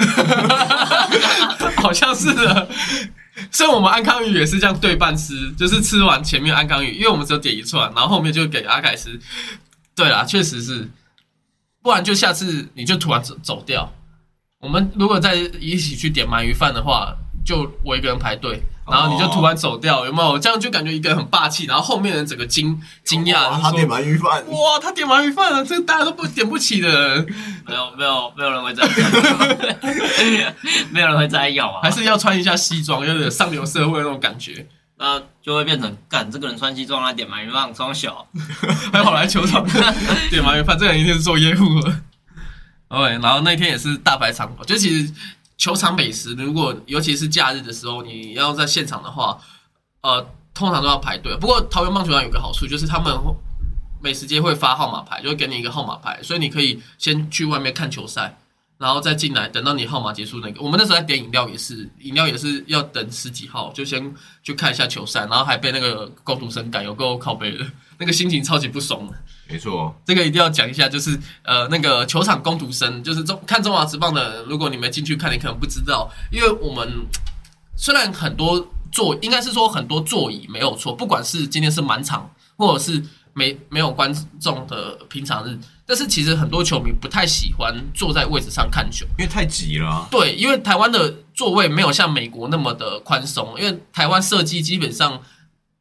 [1.78, 2.68] 好像是的。
[3.50, 9.18] 所以我们安康鱼也是这样对半吃，就是吃完前面安康鱼，因为我们只有点一串，然后后面就给阿凯吃。
[9.94, 10.86] 对啦，确实是，
[11.82, 13.90] 不然就下次你就突然走走掉。
[14.60, 20.38] 我们如果再一起去点鳗鱼饭的话，就我一个人排队，然后你就突然走掉，有没有？
[20.38, 27.26] 这样就感觉一个人很霸气，然后后面人整个惊惊讶，就说哇他点鳗鱼饭，哇，他点鳗鱼饭了，这大家都不点不起的人，
[27.66, 30.44] 没有没有没有人会在意，
[30.90, 31.80] 没有人会在意好吗？
[31.82, 34.66] 还是要穿一下西装，有点上流社会那种感觉。
[34.98, 38.24] 那就会变成干这个人穿西装来点鳗鱼饭，装小。
[38.92, 39.66] 还跑来球场
[40.30, 42.00] 点鳗鱼饭，这个人一定是做业务的。
[42.88, 45.12] 对， 然后那天也是大排长龙，就其实
[45.58, 49.38] 球场美食，如果尤其是假日的时候，你要在现场的话，
[50.00, 51.36] 呃，通常都要排队。
[51.36, 53.16] 不过桃园棒球场有个好处，就是他们
[54.02, 58.36] 美食街会发号码牌，就会给你一个号码牌，所以你可以先去外面看球赛，
[58.78, 60.60] 然后再进来，等到你号码结束那个。
[60.60, 64.12] 我们那时候在点饮料也是，饮料也是要等十几号，就先
[64.42, 67.64] 去看一下球赛，然后还被那个工读生赶，有够靠背的，
[67.98, 69.08] 那个心情超级不爽。
[69.52, 77.06] 没错，这个一定要讲一下，就是呃，那个球场攻读生，就是中看中华职棒的，如果你们进去看，你可能不知道，因为我们
[77.76, 83.02] 虽然很多座，应该是说很多座椅没有错，不管是今天是满场，或者是
[83.34, 89.06] 没没有观众的平常日，但是其实很多球迷不太喜欢坐在位置上看球。
[89.18, 95.20] 因为太挤了啊、对，因为台湾的座位没有像美国那么的宽松，因为台湾设计基本上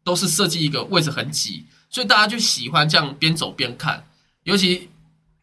[0.03, 4.03] 都是设计一个位置很挤，所以大家就喜欢这样边走边看，
[4.43, 4.89] 尤其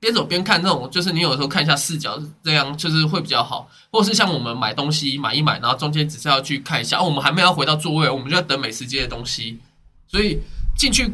[0.01, 9.59] 边走边看那种，就是你有时候看一下视角，这样就是会比较好，或是像我们买东西买一买，然后中间只是要去看一下，哦，我们还没有回到座位，我们就要等美食街的东西，
[10.07, 10.41] 所以
[10.77, 11.11] 进去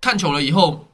[0.00, 0.86] 看球了以后，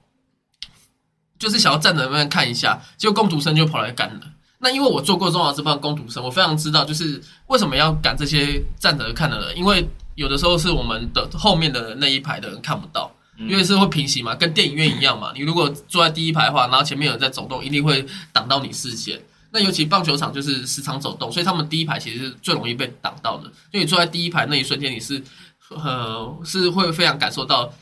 [1.38, 4.20] 就是想要站在那边看一下，结果工读生就跑来赶了。
[4.58, 15.32] 那因为我做过中华之棒攻读生，我非常知道就是为什么要赶这些站着看的人，因为有的时候是我们的后面的那一排的人看不到，因为是会平行嘛，跟电影院一样嘛。
[15.34, 19.20] 你如果坐在第一排的话，然后前面有人在走动，一定会挡到你视线。
[19.50, 23.44] 那尤其棒球场就是时常走动，所以他们第一排其实是最容易被挡到的。
[23.70, 25.22] 因为你坐在第一排那一瞬间，你是
[25.68, 27.72] 呃是会非常感受到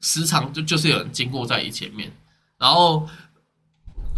[0.00, 2.10] 时常就就是有人经过在你前面，
[2.58, 3.08] 然后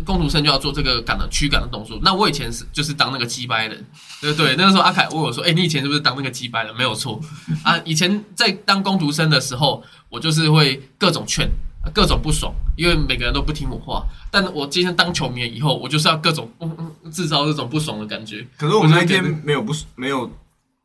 [0.05, 1.99] 工读生就要做这个赶的驱赶的动作。
[2.03, 3.87] 那我以前是就是当那个鸡掰人，
[4.21, 7.21] 对对，那个时候阿凯问我说：“哎、你以前是不是当那个鸡掰人？”没有错
[7.65, 11.51] 啊，以前在当工读生的时候，我就是会各种劝。
[11.93, 14.07] 各种不爽，因为每个人都不听我话。
[14.31, 18.47] 但我今天当球迷以后，我就是要各种嗯嗯制造这种不爽的感觉。
[18.57, 20.31] 可是我们那天没有不没有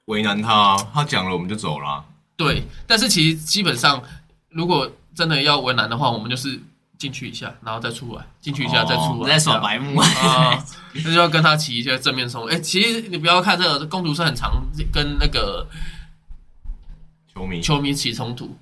[0.05, 2.03] 为难他、啊，他讲了我们就走了啊、
[2.35, 4.01] 对，但是其实基本上，
[4.49, 6.59] 如果真的要为难的话，我们就是
[6.97, 9.99] 进去一下，然后再出来，进去一下哦再出来，你在耍白目。
[10.01, 12.49] 啊，那就要跟他起一些正面冲突。
[12.49, 15.67] 哎、其实你不要看这个公主是很常跟那个
[17.33, 18.57] 球迷球迷起冲突。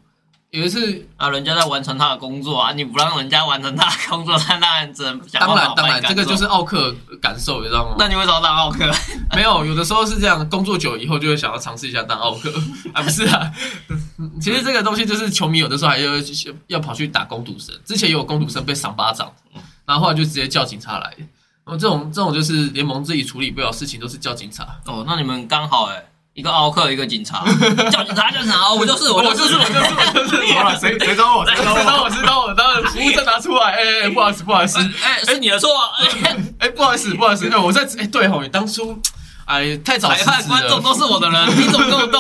[0.55, 7.95] 有一次，啊，人家在完成他的工作啊，你不让人家完成他的工作，他当然只能想当办然当然，这个就是奥克感受，你知道吗？
[7.99, 8.89] 那你为什么要当奥克？
[9.35, 12.49] 没有，有的时候是这样，工作久以后就会想要尝试一下当奥克
[12.93, 13.51] 啊，不是啊。
[14.39, 16.11] 其实这个东西就是球迷有的时候还要
[16.67, 19.29] 要跑去打工读生，之前也有工读生被赏巴掌，
[19.85, 21.13] 然后后来就直接叫警察来。
[21.65, 24.79] 哦，这种这种就是联盟自己处理不了事情，都是叫警察。
[24.85, 26.05] 哦，那你们刚好哎、
[26.35, 27.45] 一个奥克，一个警察，
[27.89, 31.45] 叫警察叫警察，我就是我我就就是是我就是我就是好了，谁谁找我？
[31.45, 32.03] 谁我，找知道我？
[32.03, 35.95] 我知道我当然服务证拿出来，哎、哎哎不好意思不好意思，哎、是你的错、啊，
[36.59, 39.01] 哎、不好意思 不好意思，哎、我在哎、对吼，你当初
[39.45, 42.19] 哎太早裁判、辞职了，观众都是我的人，你怎么跟我斗？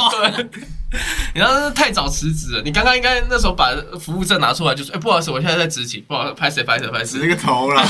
[1.33, 3.67] 你当时太早辞职了，你刚刚应该那时候把
[3.99, 7.19] 服务证拿出来，就说：“哎、不好意思，我现在在执勤，不好，拍谁拍谁拍谁。
[7.21, 7.85] 那个头啦。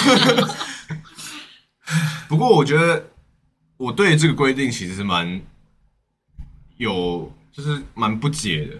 [2.27, 3.05] 不过我觉得
[3.77, 5.39] 我对这个规定其实是蛮
[6.77, 8.73] 有，就是蛮不解的。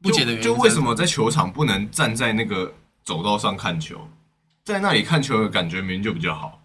[0.00, 2.72] 不解的原因就就为什么在球场不能站在那个
[3.04, 4.08] 走道上看球，
[4.64, 6.60] 在那里看球的感觉明明就比较好。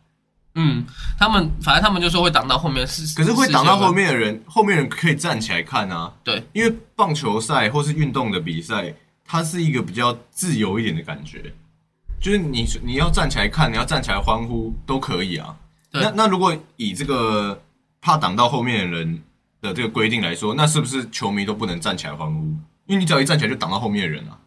[0.55, 0.83] 嗯，
[1.19, 3.93] 他们反正他们就说会挡到后面，是可是会挡到后。
[3.93, 6.11] 面的人，后面人可以站起来看啊。
[6.23, 8.91] 对，因为棒球赛或是运动的比赛，
[9.23, 11.53] 它是一个比较自由一点的感觉，
[12.19, 15.55] 就是你你要站起来看，你要站起来欢呼都可以啊。
[15.91, 17.61] 那那如果以这个
[18.01, 19.21] 怕挡到后面的人
[19.61, 22.41] 的这个规定来说，那是不是球迷都不能站起来欢呼？
[22.85, 24.37] 因为你只要一站起来就挡到后面的人啊。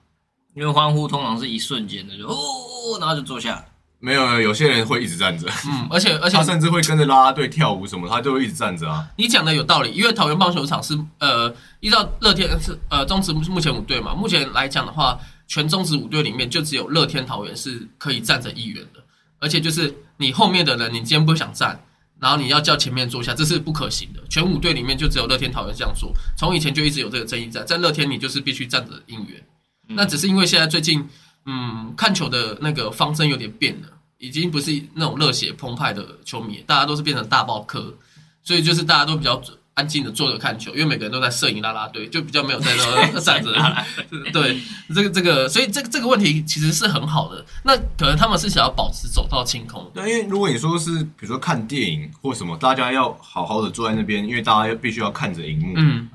[0.55, 3.65] 因为欢呼通常是一瞬间的，就哦，然后就坐下。
[4.03, 9.07] 没有，有些人会一直站着，嗯，而且而且 他甚至会跟着啦啦队跳舞什么，他就会一直站着啊。
[9.17, 19.01] 你讲的有道理，因为桃园棒球场是呃，依照乐天是呃中职目前五队嘛，目前来讲的话，全中职五队里面就只有乐天桃园是可以站着一员的。
[19.39, 21.79] 而且就是你后面的人，你今天不想站，
[22.21, 24.21] 然后你要叫前面坐下，这是不可行的。
[24.29, 29.43] 全五队里面就只有乐天桃园这样做，从以前就一直有这个争议在，在乐天你就是必须站着应援。
[29.89, 31.09] 那只是因为现在最近，
[31.47, 37.97] 嗯，看球的那个方针有点变了，已经不是那种热血澎湃的球迷，大家都是变成大爆客，
[38.43, 39.43] 所以就是大家都比较
[39.75, 42.71] 安静的坐着看球，因为每个人都在摄影啦啦队，就比较没有在
[43.13, 43.51] 那站着。
[44.33, 44.61] 对，
[44.95, 47.45] 这个这个，所以这个这个问题其实是很好的。
[47.65, 55.73] 那可能他们是想要保持走到清空，对，因为如果你说是比如说看电影或什么，大家要好好的坐在那边，因为大家要必须要看着荧幕。
[55.77, 56.09] 嗯，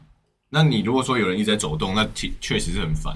[0.50, 3.16] 那你如果说有人一直在走动，那确确实是很烦。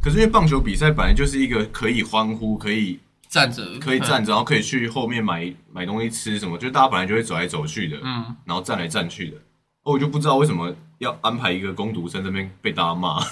[0.00, 9.36] 可是因为棒球比赛本来就是一个可以欢呼、可以站着可以站着，然后可以去后面买买东西吃什么，就大家本来就会走来走去的，嗯，然后站来站去的。
[9.84, 13.22] 哦，我就不知道为什么要安排一个攻读生这边被大家骂。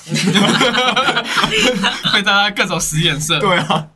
[2.13, 3.41] 被大家各种使眼色。
[3.41, 3.89] 对啊，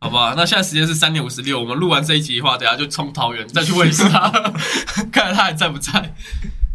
[0.00, 4.30] 好吧，那现在时间是三点五十六，我们录完这一集的话，等下就冲桃园再去问一下他，
[5.12, 6.12] 看看他还在不在。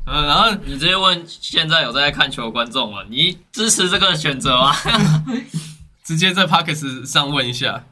[0.05, 4.73] 嗯，然后你直接问现在有在看球的观众了，你支持这个选择吗？
[6.05, 7.83] 直接在 Pockets 上问一下。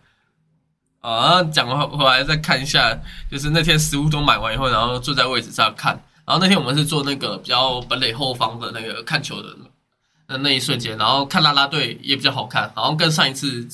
[1.01, 2.97] 啊，讲完回来再看一下，
[3.29, 6.01] 就是那天食物都买完以后，然后坐在位置上看。
[6.25, 9.55] 然后那天我们是坐那个比较本垒后方的那个看球的
[10.27, 13.67] 那那一瞬间，然后看啦啦队也比较好看，好像跟上一次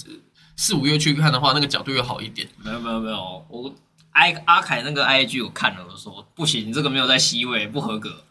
[0.58, 2.48] 四五月去看的话，那个角度又好一点。
[2.64, 3.74] 没有没有没有，我
[4.12, 8.24] 阿阿凯那个 IG 我看了，我说不行，这个没有在 C 位，不合格。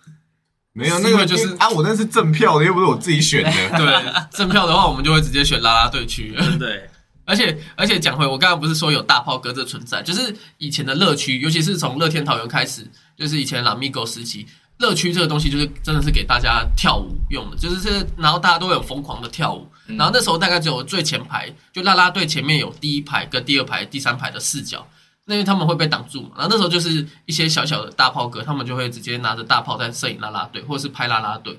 [0.72, 3.50] 没有那个就是啊，我那是赠票的，又不是我自己选的。
[3.76, 6.37] 对，赠票的话，我们就会直接选啦啦队去。
[6.59, 6.88] 对，
[7.30, 12.84] 而且而且讲回，我刚刚不是说有大炮哥这存在，就是以前的乐区，尤其是从乐天桃园开始，
[13.16, 14.44] 就是以前拉米狗时期，
[14.78, 24.84] 乐区这个东西就是真的是给大家跳舞用的，就是这，然后大家都会有疯狂的跳舞，然后那时候大概只有最前排，就啦啦队前面有第一排跟第二排、第三排的视角。
[25.26, 31.56] 那因为他们会被挡住嘛，然后那时候就是一些小小的大炮哥，他们就会直接拿着大炮在摄影啦啦队，或者是拍啦啦队。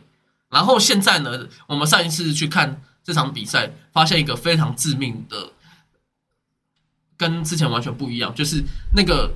[0.49, 5.37] 然后现在呢，我们上一次去看这场比赛，发现一个非常致命的，
[7.21, 8.63] 跟之前完全不一样，就是
[8.95, 9.31] 那个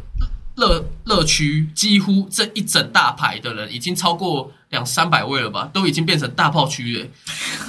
[0.55, 7.05] 乐乐区几乎这一整大排的人已经超过两三百位了吧，都已经变成大炮区了。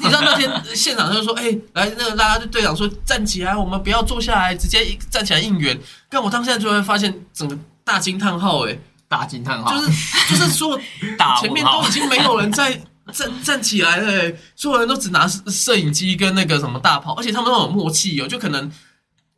[0.00, 9.90] 你知道那天现场他就说：“哎、来那个拉拉队队长说站起来，我们不要坐下来，直接一站起来应援。”但我当下就会发现整个大惊叹号，哎，大惊叹号，就是
[10.30, 10.80] 就是说
[11.18, 12.80] 大前面都已经没有人在
[13.12, 18.70] 站站起来了、欸，所有人都只拿摄影机跟那个什么大炮，而且他们都有默契哦，就可能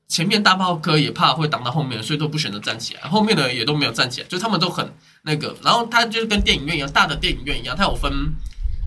[0.09, 4.90] 前面大炮哥也怕会挡到后面，所以都不选择站起来，后面的也都没有站起来，就他们都很
[5.23, 8.11] 那个，然后他就是跟电影院一样，大的电影院一样，它有分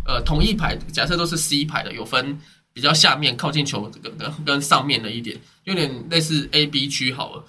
[0.05, 2.39] 呃同一排，假设都是 C 排的，有分
[2.73, 7.45] 比较下面靠近球跟跟跟上面的一点，有点类似 A B 区好了。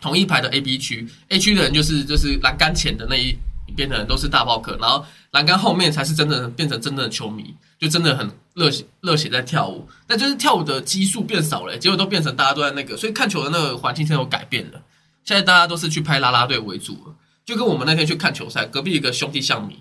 [0.00, 3.36] 同一排的 A、B 区，A 区的人就是就是栏杆前的那一
[3.72, 9.88] 边的人都是大包客，然后栏杆后面才是真的变成真正的球迷，就真的很热血热血在跳舞。
[10.06, 14.80] 但就是跳舞的基数变少了、结果都变成大家都在那个，所以看球的那个环境现在有改变了。
[15.24, 19.78] 现在大家都是去拍啦啦队为主了，就跟我们那天去看球赛，隔壁一个兄弟象迷，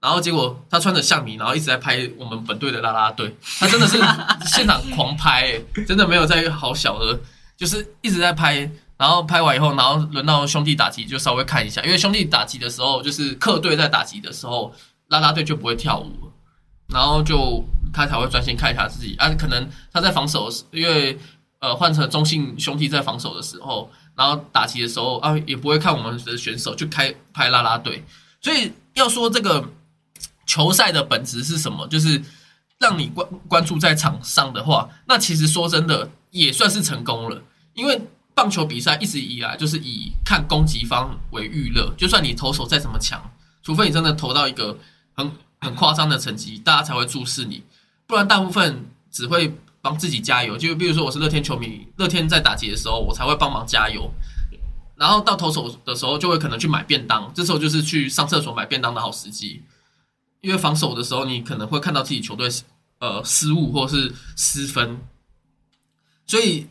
[0.00, 3.98] 然后结果他穿着象迷，然后一直在拍我们本队的啦啦队，他真的是
[4.46, 7.18] 现场狂拍、真的没有在好小的，
[7.56, 8.70] 就是一直在拍。
[8.96, 14.72] 然后拍完以后，然后轮到兄弟打击，就稍微看一下，因为兄弟打击的时候，就是客队在打击的时候，
[15.08, 16.12] 啦啦队就不会跳舞，
[16.86, 19.16] 然后就他才会专心看一下自己。
[19.16, 21.18] 啊，可能他在防守，因为
[21.58, 28.04] 呃换成中性兄弟在防守的时候，然后打击的时候啊，也不会看我们的选手，就开拍啦啦队。
[28.40, 29.68] 所以要说这个
[30.46, 32.22] 球赛的本质是什么，就是
[32.78, 37.42] 让你关关注在场上的话，那其实说真的也算是成功了，
[37.74, 38.00] 因为。
[38.34, 43.22] 棒球比赛一直以来就是以看攻击方为娱乐，就算你投手再怎么强，
[43.62, 44.76] 除非你真的投到一个
[45.14, 47.62] 很很夸张的成绩，大家才会注视你，
[48.08, 50.58] 不然大部分只会帮自己加油。
[50.58, 54.10] 就比如说我是乐天球迷，乐天在打击的时候，我才会帮忙加油，
[54.96, 59.62] 然后到投手的时候，就会可能去买便当，这时候就是去上厕所买便当的好时机，
[60.40, 62.48] 因为防守的时候，你可能会看到自己球队
[62.98, 65.00] 呃失误或是失分，
[66.26, 66.66] 所以。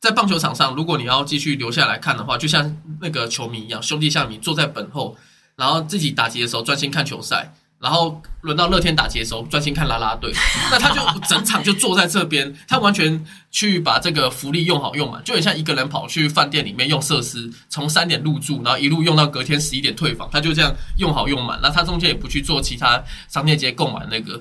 [0.00, 5.16] 在棒球场上，如果你要继续留下来看的话，就像那个球迷一样，兄弟像你坐在本后，
[5.56, 10.32] 然后自己打击的时候专心看球赛，然后轮到乐天打击的时候专心看啦啦队，
[10.70, 24.40] 那他就 整场就坐在这边，他完全去把这个福利用好用满，就很像一个人跑去饭店里面用设施，从三点入住，然后一路用到隔天十一点退房，他就这样用好用满，那他中间也不去做其他商业街购买那个。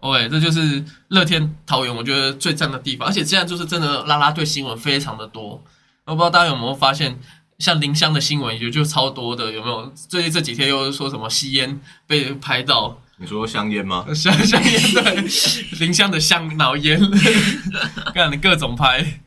[0.00, 5.62] OK，这就是乐天桃园，我觉得最赞的地方，而且现在就是真的啦啦队新闻非常的多，
[6.06, 7.18] 我不知道大家有没有发现，
[7.58, 9.92] 像林香的新闻也就超多的，有没有？
[10.08, 14.06] 最近这几天又说什么吸烟被拍到，你说香烟吗？
[14.14, 15.16] 香香烟对，
[15.80, 16.98] 林香的香脑烟，
[18.14, 19.20] 干各种拍，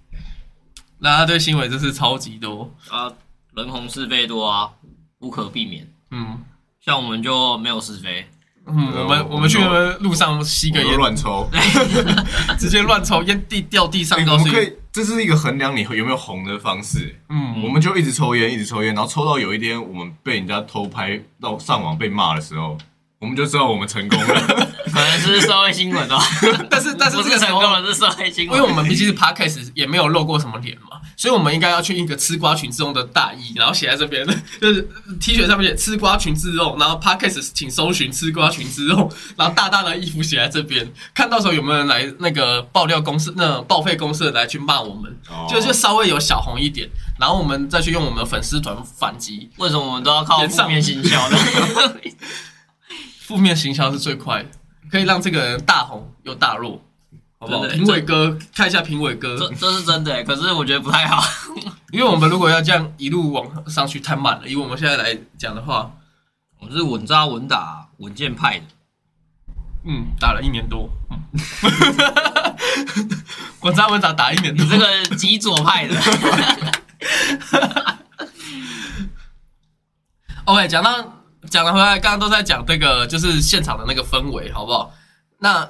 [1.00, 2.74] 那他对新闻真是超级多。
[2.90, 3.14] 啊，
[3.56, 4.72] 人红是非多啊，
[5.20, 5.88] 无可避免。
[6.10, 6.42] 嗯
[6.84, 8.28] 像我们就没有是非，
[8.65, 9.58] 嗯，我们我们去
[9.99, 11.49] 路上吸个烟，乱抽。
[12.58, 14.39] 直接乱抽烟地掉地上欸都是。
[14.39, 17.19] 我们可以，这是一个衡量你有没有红的方式。
[17.30, 22.78] 嗯我们就一直抽烟，一直抽烟，然后抽到有一天我们被人家偷拍到上网被骂的时候，
[23.19, 24.28] 我们就知道我们成功了。
[24.93, 26.19] 可能是社会新闻哦。
[26.69, 28.58] 但是但是不是成功了，是社会新闻。
[28.58, 34.26] 因为我们毕竟是 podcast，也没有露过什么脸嘛，所以我们应该要去印个吃瓜群众的大衣，然后写在这边，
[34.60, 34.82] 就是
[35.19, 51.38] T 恤上面写“吃瓜群自肉”，然后 podcast 请搜寻“吃瓜群自肉”， 然后大大的衣服写在这边，看到时候有没有人来那个爆料公司、那种报废公司的来去骂我们，哦就就稍微有小红一点，然后我们再去用我们的粉丝团反击，为什么我们都要靠负面行销呢？
[53.21, 54.49] 负面行销是最快的，
[54.91, 56.82] 可以让这个人大红又大落。
[57.44, 57.64] 好不好？
[57.68, 61.22] 评委哥，看一下评委哥，这这是真的，可是我觉得不太好。
[61.92, 65.92] 因为我们如果要这样一路往上去太慢了，以我们现在来讲的话，
[66.60, 68.66] 我是稳扎稳打、稳健派的。
[69.86, 71.20] 嗯，打了一年多，嗯，
[73.62, 75.96] 稳扎稳打打一年多，你这个极左派的，
[80.46, 84.94] OK，讲到讲了回来，刚刚都在讲这个，就是现场的那个氛围，好不好？
[85.40, 85.70] 那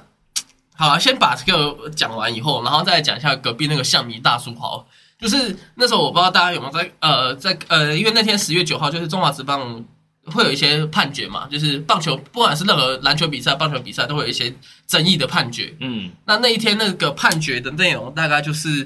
[0.76, 4.88] 好了，先把这个讲完以后，然后再讲一下隔壁那个象迷大叔好。
[5.20, 9.82] 就是那时候我不知道大家有没有在呃在呃，因为那天十月九号就是中华职棒
[10.26, 14.54] 会有一些判决嘛，就是棒球不管是任何篮球比赛、棒球比赛都会有一些
[14.86, 15.74] 争议的判决。
[15.80, 18.86] 嗯，那那一天那个判决的内容大概就是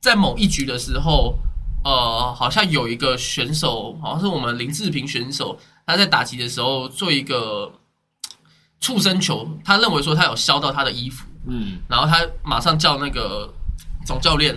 [0.00, 1.36] 在某一局的时候，
[1.84, 7.72] 呃，好像有一个选手，好像是我们林志平选手，他在打击的时候做一个
[8.82, 13.48] 触身球，他认为说他有削到他的衣服，嗯，然后他马上叫那个
[14.04, 14.54] 总教练，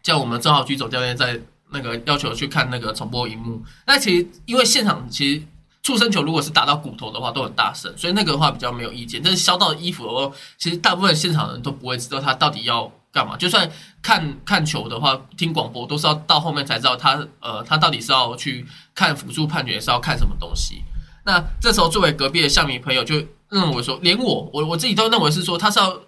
[0.00, 1.38] 叫我们郑浩居总教练在
[1.72, 3.60] 那个要求去看那个重播荧幕。
[3.84, 5.42] 那其实因为现场其实
[5.82, 9.20] 触身球如果是打到骨头的话都很大声，所以那个的话比较没有意见。
[9.22, 13.36] 但是削到衣服的话，其实大部分现场人都不会知道他到底要干嘛。
[13.36, 13.68] 就算
[14.00, 20.84] 看看球的话，听广播都是要到后面才知道他呃他到底是要去看辅助判决是要看什么东西。
[21.26, 23.16] 那这时候作为隔壁的象迷朋友就
[23.50, 26.00] 认为说，连我我我自己都认为是说他是要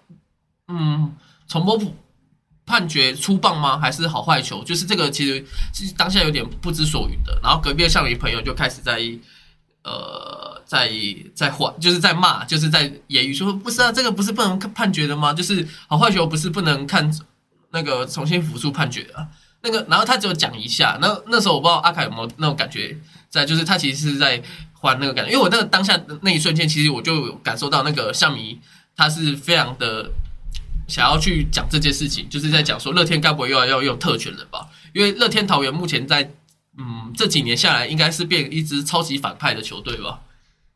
[0.69, 1.13] 嗯
[1.47, 1.77] 重播
[2.65, 3.77] 判决出棒吗？
[3.77, 4.63] 还是好坏球？
[4.63, 7.37] 就是这个其实是当下有点不知所云的。
[7.43, 9.01] 然后隔壁的象迷朋友就开始在
[9.83, 10.89] 呃在
[11.35, 15.33] 在换，就是在骂，就是在言语说不是啊，这个不是不能判决的吗？
[15.33, 17.11] 就是好坏球不是不能看
[17.71, 19.27] 那个重新辅助判决啊。
[19.61, 22.95] 那个，然后他只有讲一下，那那时候我不知道阿凯有没有那种感觉
[23.29, 24.41] 在，就是他其实是在
[24.79, 28.59] 换那个感觉，因为我那个当下那一瞬间，其实我就感受到那个象迷
[28.95, 30.09] 他是非常的
[30.87, 34.67] 想要去讲这件事情，就是在讲说乐天该不会又要要用特权了吧？
[34.93, 36.31] 因为乐天桃园目前在
[36.77, 40.21] 嗯这几年下来，应该是变一支超级反派的球队吧。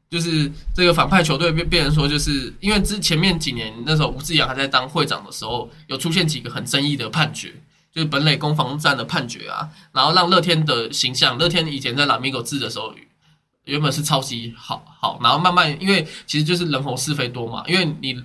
[0.10, 7.52] 就是这个反派球队被变成说，就是因为之前面几年那时候吴志阳还在当会长的时候，有出现几个很争议的判决，
[7.92, 12.94] 就是本垒攻防战的判决啊，然后让乐天的形象，乐天以前在拉米狗治的时候，
[13.66, 18.22] 原本是超级好好，然后慢慢因为其实就是人红是非多嘛，因为你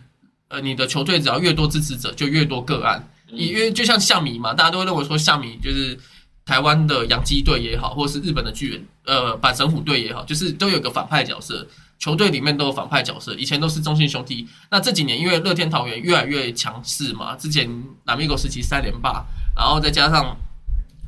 [0.48, 5.98] 呃你的球队只要越多支持者，就越多个案，因为就像象迷嘛，大家都会认为说象迷就是
[6.44, 11.66] 台湾的洋基队也好，或者是日本的巨人呃阪神虎队也好，就是都有个反派角色。
[12.01, 14.46] 球队里面都有反派角色，以前都是中信兄弟。
[14.70, 17.68] 那这几年因为乐天桃园越来越强势嘛，之前
[18.05, 19.24] 南米狗时期三连霸，
[19.57, 20.37] 然后再加上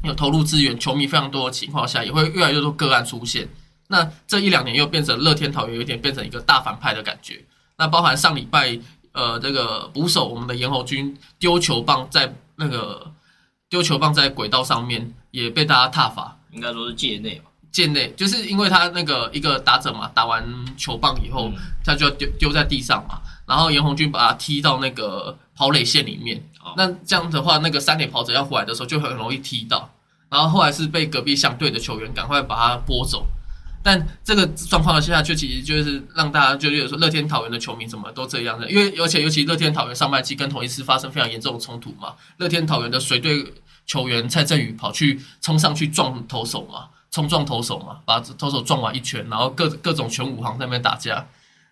[0.03, 3.49] 有投入资源、球迷非常多的情况下，也会越来越多个案出现。
[3.93, 7.45] 那这一两年又变成乐天桃园有点变成一个大反派的感觉。
[7.77, 8.79] 那包含上礼拜
[9.11, 13.11] 呃这个捕手我们的严侯军丢球棒在那个
[13.69, 16.39] 丢球棒在轨道上面也被大家踏罚。
[16.53, 17.51] 应该说是界内吧。
[17.73, 20.45] 界内，就是因为他那个一个打者嘛，打完
[20.77, 29.89] 球棒以后，嗯他就要丢丢在地上嘛，然后严红军把他踢到那个跑垒线里面，哦那这样的话，那个三垒跑者要回来的时候就很容易踢到，
[30.29, 33.25] 然后后来是被隔壁相对的球员赶快把他拨走。
[33.83, 38.71] 但这个状况下，就其实就是让大家就觉得说，乐天桃园的球迷怎么都这样的？
[38.71, 43.55] 因为而且尤其乐天桃园上半季跟同一次发生非常严重的冲突嘛，乐天桃园的随队
[43.87, 51.27] 球员蔡振宇跑去冲上去撞投手嘛，冲撞投手嘛，把投手撞完一圈，然后各各种全武行在那边打架，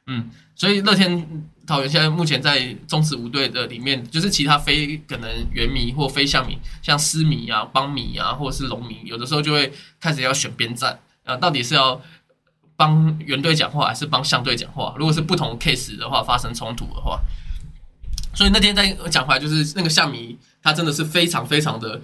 [0.06, 10.98] 嗯，所以乐天桃园现在目前在中职五队的里面，就是其他非可能原迷或非象迷，像狮迷啊、邦迷啊，或者是龙迷，有的时候就会开始要选边站。
[11.28, 12.00] 啊，到底是要
[12.74, 14.94] 帮原队讲话还是帮相队讲话？
[14.98, 17.20] 如果是不同 case 的话，发生冲突的话，
[18.34, 22.00] 所以那天在讲回来，就是那个象迷他真的是非常非常的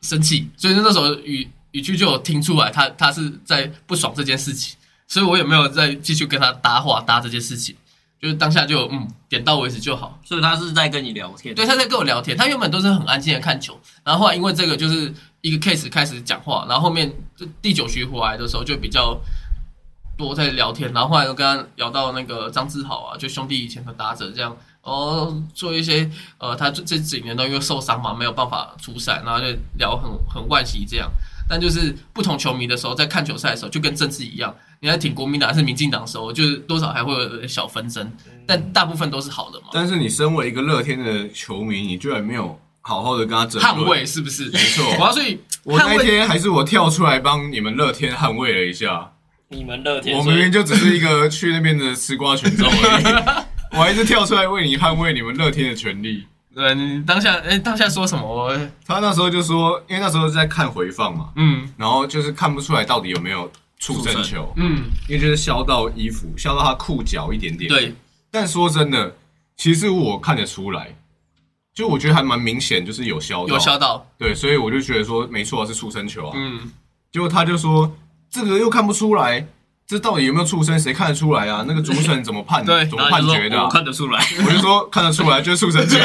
[0.00, 4.74] 生气，所以那时候语语句就有听出来他他是在不爽这件事情。
[5.10, 7.74] 所以我也没有再继续跟他搭话搭这件事情，
[8.20, 10.20] 就是当下就嗯点到为止就好。
[10.22, 11.54] 所以他是在跟你聊天。
[11.54, 12.36] 对，他在跟我聊天。
[12.36, 19.18] 他原本都是很安静的看球，然后后来因为这个就是一个 case 开始讲话，然后后面就第九局回来的时候就比较
[20.16, 29.46] 多在聊天，然后后来又跟他聊到那个张志豪啊，就兄弟以前的打者这样，哦做一些呃他这这几年都因为受伤嘛没有办法出赛，然后就
[29.78, 31.10] 聊很很惋惜这样。
[31.50, 38.12] 但就是不同球迷的时候，在看球赛的时候，就跟政治一样，你在挺国民党还是民进党的时候，就是多少还会有小纷争，
[38.46, 39.68] 但大部分都是好的嘛。
[39.72, 44.48] 但是你身为一个乐天的球迷，你居然没有好好的跟他整捍卫，是不是？
[44.48, 44.82] 没错。
[44.98, 49.12] 我要所以我那天还是我跳出来帮你们乐天捍卫了一下。
[49.50, 53.04] 你们乐天，我明明就只是一个去那边的吃瓜群众而已，
[53.76, 56.24] 我还是跳出来为你捍卫你们乐天的权利。
[56.54, 58.58] 对，你当下哎，当下说什么？
[58.86, 67.68] 他那时候就说，因为那时候在看回放嘛，嗯，然后就是看不出来到底有没有触真球，嗯，因为就是削到衣服，削到他裤脚一点点。
[67.68, 67.94] 对，
[68.30, 69.14] 但说真的，
[69.56, 70.94] 其实我看得出来，
[71.78, 74.04] 就我觉得还蛮明显，就是有削到，有削到。
[74.18, 76.32] 对，所以我就觉得说，没错，是畜生球啊。
[76.34, 76.72] 嗯，
[77.12, 77.96] 结果他就说，
[78.28, 79.46] 这个又看不出来。
[79.86, 80.76] 这到底有没有出生？
[80.76, 81.64] 谁看得出来啊？
[81.68, 82.64] 那个主审怎么判？
[82.64, 83.62] 对，怎么判决的？
[83.62, 84.20] 我看得出来。
[84.44, 85.96] 我就说看得出来，就是畜生球。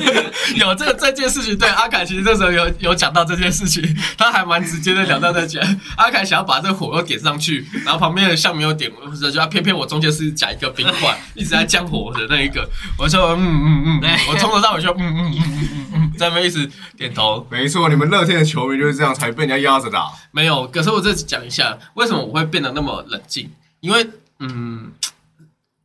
[0.56, 3.82] 有这个这件事情，对阿凯其实这时候有有讲到这件事情，
[4.16, 5.62] 他还蛮直接的讲到在讲。
[5.96, 12.66] 阿凯想要把这火又点上去，然后旁边的像没有点，或者就要偏偏我中间是加一个冰块，一直在降火的那一个。
[12.98, 17.46] 我说嗯嗯嗯，我从头到尾就嗯嗯嗯嗯嗯嗯，在那一直点头。
[17.50, 20.10] 没错，你们乐天的球迷就是这样才被人家压着打。
[20.30, 22.06] 没有，可是我再讲一下为。
[22.06, 23.50] 什么我会变得那么冷静？
[23.80, 24.92] 因为，嗯，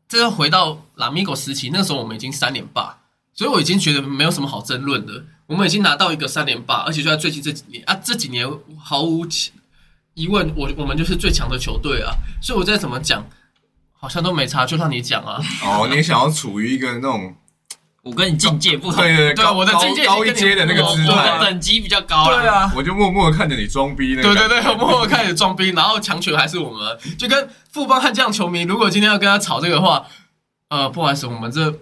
[0.07, 2.95] 这要回到拉米狗时期，那时候我们已经三连霸，
[3.34, 5.23] 所以我已经觉得没有什么好争论的。
[5.47, 9.25] 我们已经拿到一个三连霸，而且就在最近这几年啊，这几年毫无
[10.13, 12.13] 疑问，我我们就是最强的球队啊。
[12.41, 13.27] 所以我再怎么讲，
[13.91, 15.41] 好像都没差，就让你讲啊。
[15.63, 17.36] 哦，你想要处于一个那种。
[18.03, 22.25] 我跟你境界不同，对对对，我的境界高一阶的那个姿态，等级比较高。
[22.34, 24.15] 对啊，我就默默的看着你装逼。
[24.15, 30.07] 对对对，默默看着装逼，然后强权还是我们，就跟富邦悍将球迷，如果今天要跟他吵这个话，
[30.69, 31.77] 呃，不好意思，我们这。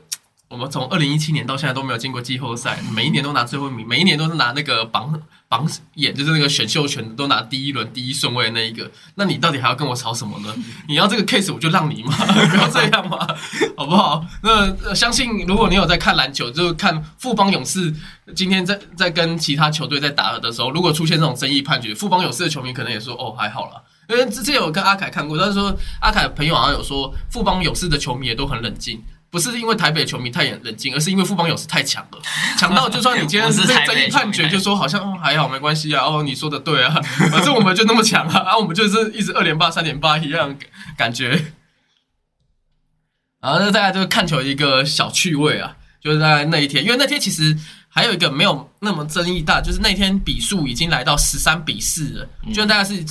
[0.50, 5.14] 我们从二零一七年到现在都没有进过季后赛，每一年都拿最后一名，每一年都是拿那个榜
[5.48, 8.90] 榜眼，就是那个选秀权都拿第一轮第一顺位的那一个。
[9.14, 10.52] 那你到底还要跟我吵什么呢？
[10.88, 12.14] 你要这个 case 我就让你嘛，
[12.50, 13.28] 不要这样嘛，
[13.78, 14.26] 好不好？
[14.42, 17.94] 那相信如果你有在看篮球，就看富邦勇士
[18.36, 25.72] 今天在在跟其他球队在打的时候，如果出现这种争议判决，富邦勇士的球迷可能也说哦还好了，因为之前有跟阿凯看过，他说
[26.02, 29.00] 阿凯朋友好像有说富邦勇士的球迷也都很冷静。
[29.32, 32.20] 不是因为台北球迷太冷静，而是因为富邦勇士太强了，
[32.58, 36.04] 强到就算你今天 是争议判决，就说好像还好没关系啊。
[36.04, 37.00] 哦，你说的对啊，
[37.30, 40.58] 反正我们就那么强啊，啊，我们就是一直二连霸、三连霸一样
[40.98, 41.54] 感觉。
[43.40, 47.56] 然后那大家就是看球一个小趣味啊，就是在那一天，因为那天其实
[47.88, 53.06] 还有一个没有那么争议大，就是那天比数已经来到十三比四了，就大概是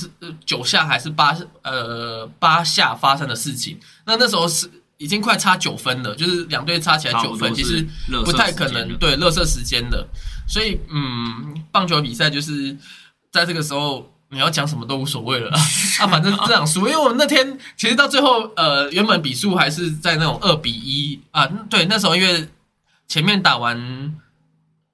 [0.45, 3.79] 九下还是八呃八下发生的事情。
[4.05, 4.69] 那那时候是。
[4.99, 7.87] 已经快差九分了，就是两队差起来九分，其实
[8.25, 10.05] 不太可能对热射时间的。
[10.45, 12.75] 所以，嗯，棒球比赛就是
[13.31, 15.51] 在这个时候，你要讲什么都无所谓了
[15.99, 16.81] 啊，反正这样输。
[16.81, 21.47] 因为我们那天其实到最后，呃，原本比数还是在那种二比一啊。
[21.69, 22.49] 对，那时候因为
[23.07, 24.19] 前面打完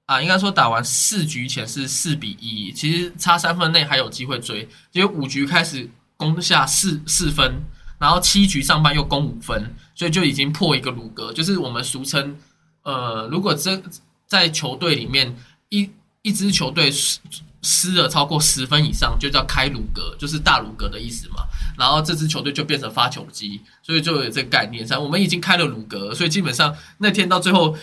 [0.06, 7.60] 啊，应该说打完四局前是四比一，其实差三分内还有机会追，结果五局开始攻下四四分。
[7.98, 12.36] 然后七局上半又攻五分，所以就已经破一个鲁格，就是我们俗称，
[12.82, 13.82] 呃，如果这
[14.26, 15.36] 在球队里面
[15.68, 15.90] 一
[16.22, 17.18] 一支球队失
[17.62, 21.44] 失了超过十分以上，就叫开鲁格，就是大鲁格的意思嘛。
[21.78, 27.76] 然后这支球队就变成发球机，所以就有这个概念上，我们已经开了鲁格，所以基本上那天到最后。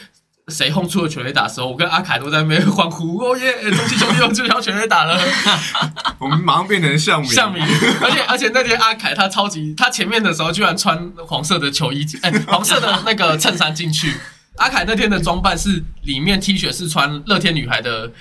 [0.49, 3.71] 谁轰出了全垒打的时候，我跟阿凯都在那边欢呼， 哦耶！
[3.71, 5.19] 中信兄弟又就要全垒打了，
[6.19, 7.63] 我们马上变成向明向明。
[8.01, 14.13] 而且而且那天阿凯他超级，他前面的时候居然穿黄色的球衣，哎，黄色的那个衬衫进去。
[14.57, 18.11] 阿凯那天的装扮是里面 T 恤是穿乐天女孩的。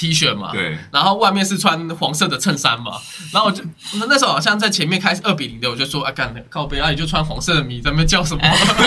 [0.00, 2.92] T 恤嘛，对，然后外面是穿黄色的衬衫嘛，
[3.34, 3.62] 然后我就
[3.98, 8.42] 那那时候好像在前面开二比零的，我就说啊干靠背啊，你就穿黄色的米在那叫什么，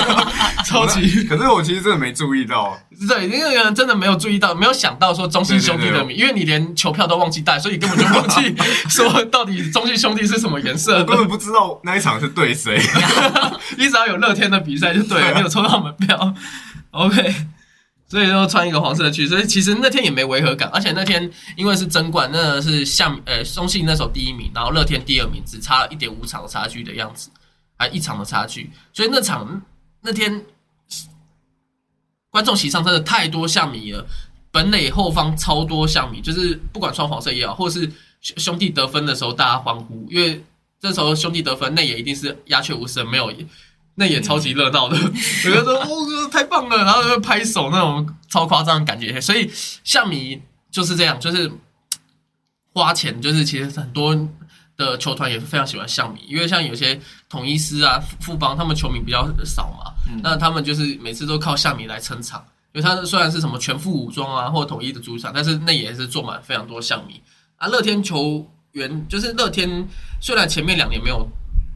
[0.66, 2.76] 超级可是我其实真的没注意到，
[3.08, 8.56] 对，那个人真的没有注意到，没有想到说中信兄弟的米，因为你连球票都忘记带，所以根本就忘记
[8.90, 11.16] 说到底中信兄弟是什么颜色我根。
[11.16, 12.82] 本不知道那一场是对谁。
[13.78, 16.34] 你只要有乐天的比赛就对了，你有抽到门票
[16.90, 17.36] ，OK。
[18.14, 27.32] 所以就穿一个黄色的去，所以其实那天也没违和感，而且那天因为是争冠，那是像呃中信那时候第一名，然后乐天第二名，只差一点五场的差距的样子，
[27.76, 29.60] 还一场的差距，所以那场
[30.02, 30.46] 那天
[32.30, 34.06] 观众席上真的太多象迷了，
[34.52, 37.92] 本垒后方超多象迷，就是不管穿黄色也好，或是
[38.22, 40.44] 兄兄弟得分的时候大家欢呼，因为
[40.80, 43.32] 这时候兄弟得分，内野一定是鸦雀无声，没有
[43.96, 45.88] 那也超级热闹的，我觉得说哦
[46.32, 49.48] 太棒了，然后就拍手那种超夸张的感觉，所以
[49.84, 50.42] 象迷
[50.72, 51.52] 就是这样，就是
[52.74, 54.18] 花钱，就是其实很多
[54.76, 67.22] 的球团也是非常喜欢象迷，因为像有些统一师啊、富富邦他们球迷比较少嘛，那他们就是每次都靠象迷来撑场，因为他虽然是什么全副武装啊或统一的主场，但是那也是坐满非常多象迷
[67.58, 67.68] 啊。
[67.68, 69.88] 乐天球员就是乐天，
[70.20, 71.28] 虽然前面两年没有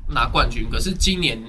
[0.10, 1.40] 拿冠军，可是今年。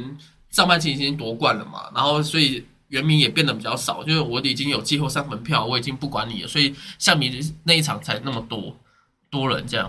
[0.59, 7.31] 上半期已经夺冠了嘛，然后所以原名也变得比较少，就是我已经有季后赛门票，我已经不管你了，所以象迷
[7.63, 8.77] 那一场才那么多
[9.31, 9.89] 多人这样。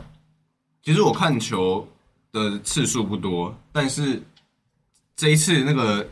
[0.84, 1.88] 其实我看球
[2.32, 4.22] 的次数不多，但是
[5.15, 6.07] 这一次那个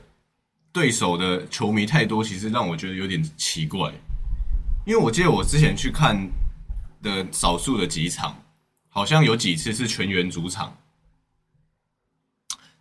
[0.72, 3.94] 对手的球迷太多，其实让我觉得有点奇怪。
[4.88, 6.18] 因为我记得我之前去看
[7.04, 8.36] 的少数的几场，
[8.90, 10.76] 好像有几次是全员主场。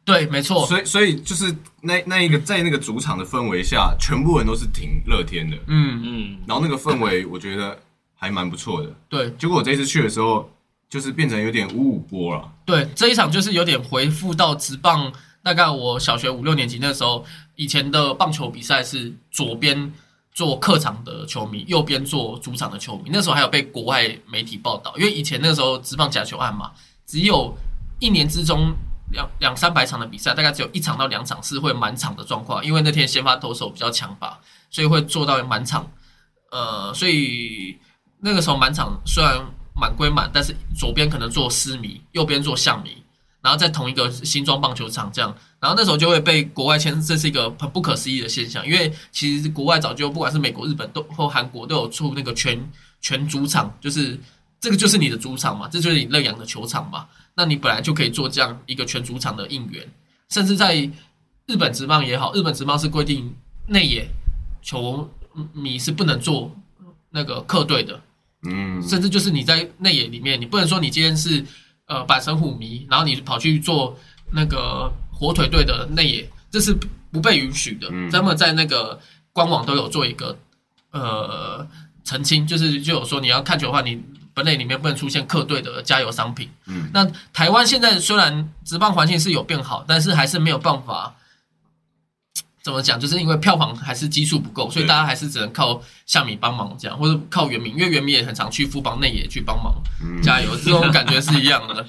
[0.06, 7.76] 对，没错，所以所以就是那那一个在那个主场的氛围下，全部人都是挺乐天的，嗯，嗯，然后那个氛围 我觉得
[8.14, 8.94] 还蛮不错的。
[9.08, 10.48] 对结果我这次去的时候，
[10.88, 12.48] 就是变成有点五五波了。
[12.64, 17.24] 对，这一场就是有点回复到直棒，大概我小学五六年级那时候，
[17.56, 19.92] 以前的棒球比赛是左边
[20.32, 26.70] 做客场的球迷，右边做主场的球迷，那时候还有被国外媒体报道，因为以前那个时候职棒假球案嘛，
[27.04, 27.52] 只有
[27.98, 28.72] 一年之中。
[29.10, 34.40] 两两三百场的比赛，大概只有一场到两场是会满场的状况，因为那天先发投手比较强吧，
[34.70, 35.90] 所以会做到满场。
[36.50, 37.76] 呃，所以
[38.20, 39.44] 那个时候满场虽然
[39.74, 43.02] 满归满，但是左边可能做私迷，右边做象迷，
[43.42, 54.18] 然后在同一个新庄棒球场这样，然后那时候就会被国外签，这是一个很不可思议的现象，因为其实国外早就不管是美国、日本都或韩国都有出那个全全主场，就是
[54.60, 57.06] 这个就是你的主场嘛，这就是你认养的球场嘛。
[57.34, 59.86] 那你本来就可以做这样一个全主场的应援，
[60.30, 60.74] 甚至在
[61.46, 63.32] 日本职棒也好，日本职棒是规定
[63.66, 64.08] 内野
[64.62, 65.08] 球
[65.52, 66.50] 迷是不能做
[67.10, 68.00] 那个客队的，
[68.42, 71.44] 嗯，甚至就是你在内野里面，你不能说你今天是
[71.86, 73.96] 呃阪神虎迷，然后你跑去做
[74.32, 76.74] 那个火腿队的内野，这是
[77.12, 77.88] 不被允许的。
[77.90, 78.98] 嗯他们在那个
[79.32, 80.36] 官网都有做一个
[80.90, 81.66] 呃
[82.02, 84.02] 澄清，就是就有说你要看球的话，你
[84.36, 86.50] 本垒里面不能出现客队的加油商品。
[86.66, 91.16] 嗯，那台湾现在虽然职棒环境是有变好，但是还是没有办法。
[92.62, 92.98] 怎么讲？
[92.98, 99.72] 就是因为票房还是基数不够，所以大家还是只能靠夏米帮忙这样，或者靠原名，因为原名也很常去富邦内野去帮忙
[100.02, 101.86] 嗯加油，这种感觉是一样的，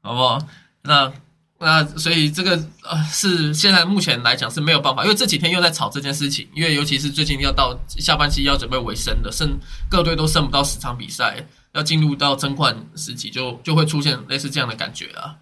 [0.00, 0.38] 好不好？
[0.84, 1.12] 那
[1.58, 2.52] 那所以这个
[2.84, 9.58] 呃是现在目前来讲是没有办法，因为这几天又在吵这件事情，因为尤其是最近要到下半期要准备尾声的，剩
[9.90, 15.38] 各队都剩不到十场比赛，要进入到争冠时期，就就会出现类似这样的感觉啊。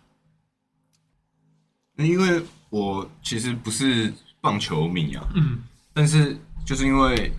[1.96, 5.62] 因为我其实不是棒球迷啊，嗯，
[5.94, 7.32] 但是就是因为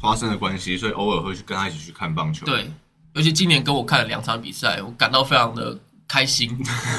[0.00, 2.70] 花生的关系，所以偶尔会去跟他一起去看棒球。，对，
[3.14, 5.76] 尤其今年跟我看了两场比赛，我感到非常的
[6.10, 6.50] 开心。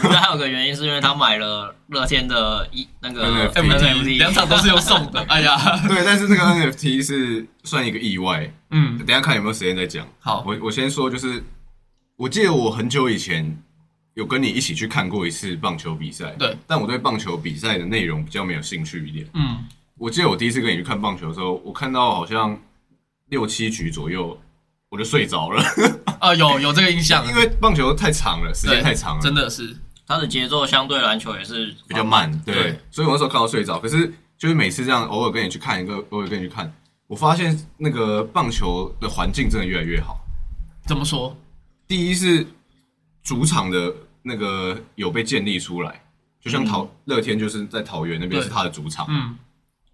[0.04, 10.08] 我觉得还有个原因是因为他买了乐天的一那个 NFT NFT，两场都是用送的， 哎呀，对，但是这个 NFT 是算一个意外，嗯，等一下看有没有时间再讲。
[10.22, 11.44] 好，我我先说，就是
[12.16, 13.58] 我记得我很久以前
[14.14, 19.28] 有跟你一起去看过一次棒球比赛，对，但我对棒球比赛的内容比较没有兴趣一点。
[19.34, 19.58] 嗯，
[19.98, 22.58] 我记得我第一次跟你去看棒球的时候，我看到好像
[23.28, 24.40] 六七局左右，
[24.92, 25.64] 我就睡着了，
[26.20, 29.74] 啊，有有这个印象，因为棒球太长了，时间太长了，真的是，
[30.06, 33.80] 它的节奏相对篮球也是比较慢，对，对所以我那时候看到睡着。
[33.80, 36.72] 可是就是每次这样偶尔跟你去看一个，偶尔跟你去看，
[37.08, 40.20] 我发现那个棒球的环境真的越来越好。
[40.86, 41.34] 怎么说？
[41.88, 42.46] 第一是
[43.24, 46.04] 主场的那个有被建立出来，
[46.42, 49.38] 就像桃乐天就是在桃园那边是他的主场，嗯，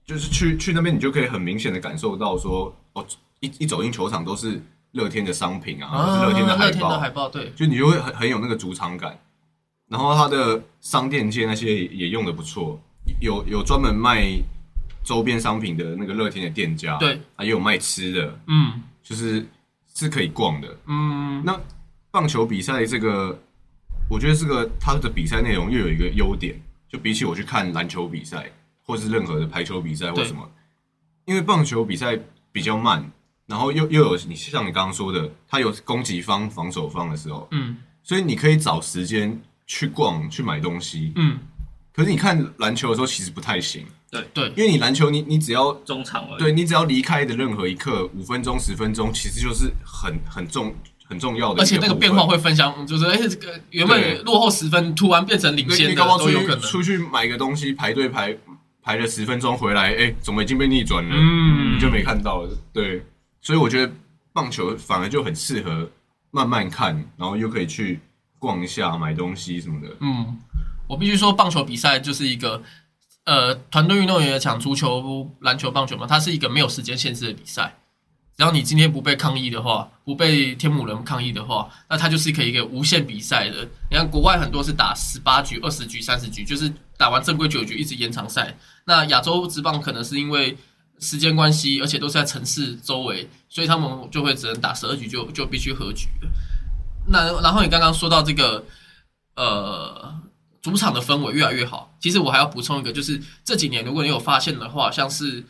[0.07, 3.05] 就是去去那边你就可以很明显的感受到说，哦，
[3.41, 4.59] 一一走进球场都是
[4.91, 6.65] 乐天的商品啊，或是乐天的海报。
[6.65, 9.17] 乐天的，海报，对，就你就会很很有那个主场感。
[9.87, 12.79] 然后它的商店街那些也也用的不错，
[13.21, 14.37] 有有专门卖
[15.03, 18.81] 周边商品的那个乐天的店家，对，啊也有卖吃的，嗯。
[19.07, 19.47] 就是
[19.95, 20.67] 是可以逛的。
[20.85, 21.57] 嗯，那
[22.11, 23.39] 棒球比赛这个，
[24.09, 26.59] 我觉得这个它的比赛内容又有一个优点，
[26.89, 28.51] 就比起我去看篮球比赛，
[28.83, 30.45] 或是任何的排球比赛或什么，
[31.23, 32.19] 因为棒球比赛
[32.51, 33.09] 比较慢，
[33.47, 41.11] 然后又又有你像你刚刚说的，它有攻击方、防守方的时候，嗯所以你可以找时间去逛、去买东西。
[41.15, 41.39] 嗯，
[41.93, 46.39] 可是你看篮球的时候，其实不太行，对对，因为你篮球你你只要中场而已。
[46.39, 50.73] 对你只要离开的任何一刻，五分钟、十分钟，其实就是很很重
[51.05, 56.59] 很重要的而且那个变化会分享，就是哎，这个原本落后十分，突然变成领对先都有可能。
[56.61, 58.37] 出去买个东西，排队排
[58.81, 61.13] 排了十分钟回来，哎、怎么已经被逆转了？
[61.13, 62.57] 嗯你就没看到了。
[62.71, 63.03] 对，
[63.47, 63.93] 所以我觉得
[64.33, 65.89] 棒球反而就很适合
[66.31, 67.97] 慢慢看，然后又可以去
[68.37, 69.87] 逛一下、买东西什么的。
[70.01, 70.37] 嗯，
[70.85, 72.61] 我必须说，棒球比赛就是一个
[73.23, 77.73] 呃团队运动员抢，足球、篮球、棒球嘛，它是一个没有时间限制的比赛。
[78.35, 83.65] 只要你今天不被抗议的话，不被天母人抗议的话，那它就是可以一个无限比赛的。
[83.89, 88.57] 你看国外很多是打十八局、二十局、三十局，就是打完正规九局一直延长赛。
[88.83, 90.57] 那亚洲职棒可能是因为
[90.99, 96.07] 时间关系，而且都是在城市周围，所以他们就会只能打十二局就就必须和局。
[97.07, 98.65] 那然后你刚刚说到这个
[99.35, 100.13] 呃
[100.61, 105.43] 主场的氛围越来越好，其实我还要补充一个，就是这几年如果你有发现的话，像是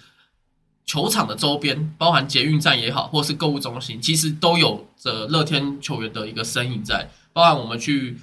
[0.86, 7.10] 球场的周边，包含捷运站也好，或是购物中心，其实都有着乐天球员的一个身影在。
[7.34, 8.18] 包含我们去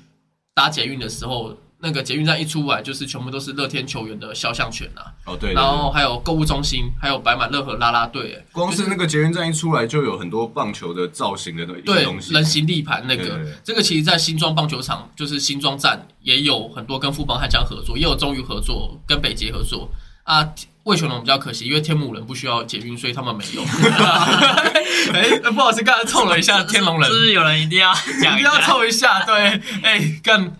[0.54, 5.12] 搭捷运的时候，那个捷运站一出来，就是全部都是乐天球员的肖像权啊。
[5.26, 12.32] 哦，对对然后对，还有购物中心，还有摆满乐和拉拉队，哎光是那个捷运站一出来，就有很多棒球的造型的东西。
[12.32, 19.90] 人形立盘那个对对对，这个其实，在新庄棒球场，就是新庄站也有很多跟富邦悍将合作，也有中于合作，跟北捷合作
[20.24, 20.48] 啊。
[20.84, 23.62] 魏全龙比较可惜，因为天母人不需要捷运，所以他们没有。
[25.14, 28.60] 哎、不好意思，刚才凑了一下天龙人是，不是有人一定要讲一定要？
[28.60, 29.24] 凑一下。
[29.24, 30.54] 对，哎、干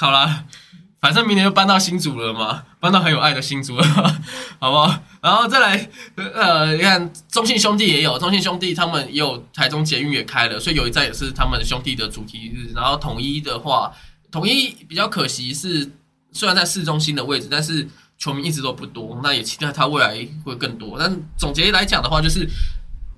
[0.00, 0.46] 好啦，
[0.98, 3.84] 反正明年就搬到新竹了嘛，搬到很有爱的新竹了，
[4.58, 4.98] 好不好？
[5.20, 12.72] 然后再来，呃，你看中信兄弟也有，中信兄弟他们也有台中捷运也开了，所以有一站也是他们兄弟的主题日。
[12.74, 13.92] 然后统一的话，
[14.30, 15.92] 统一比较可惜是
[16.32, 17.86] 虽然在市中心的位置，但是
[18.16, 20.96] 球迷一直都不多，那也期待他未来会更多。
[20.98, 22.48] 但总结来讲的话，就是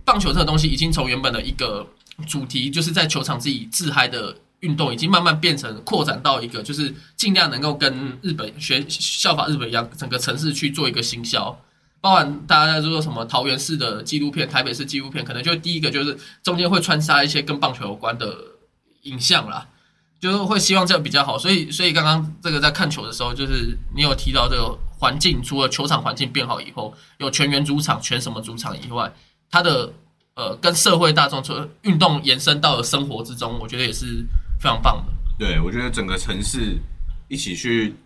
[0.04, 1.86] 棒球这个东西已经从原本的一个
[2.26, 11.56] 主题，就是在球场自己自嗨的运动，已经慢慢变成扩展到一个，就是尽量能够跟日本学效法日本一样，整个城市去做一个行销。
[12.00, 18.36] 包含大家在说什么桃园市的纪录片、台北市纪录片，可能就第一个就是中间会穿插一些跟棒球有关的
[19.02, 19.68] 影像啦，
[20.20, 21.38] 就是会希望这样比较好。
[21.38, 29.12] 所以，所以刚刚这个在看球的时候，就是你有提到这个环境，除了球场环境变好以后，有全员主场、全什么主场以外，
[29.48, 29.92] 它的
[30.34, 34.24] 呃跟社会大众说运动延伸到了生活之中，我觉得也是
[34.62, 35.12] 非常棒的。
[35.36, 36.78] 对，我觉得整个城市
[37.26, 37.96] 一起去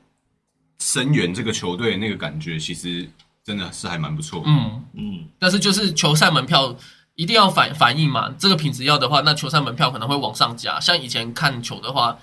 [0.79, 3.07] 声援这个球队，那个感觉其实
[3.45, 4.43] 真的是还蛮不错。
[4.47, 6.75] 嗯，嗯，但是就是球赛门票
[7.15, 10.81] 一定要反反映嘛，这个品质要的话，那球赛门票可能会往上加。
[10.81, 12.17] 像以前看球的话，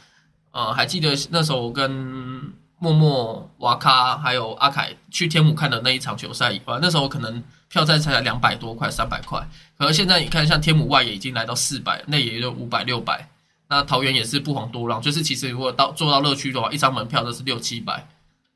[0.51, 1.91] 呃，还记得那时候我跟
[2.79, 13.29] 默默、瓦卡还有阿凯去天母看的那一场球赛以外，那时候可能票价才两百多块、三百块，可是现在你看，像天母外也已经来到四百，内也就五百、六百。
[13.69, 18.07] 那桃园也是不遑多让，就是其实如果到做到乐区的话，一张门票都是六七百，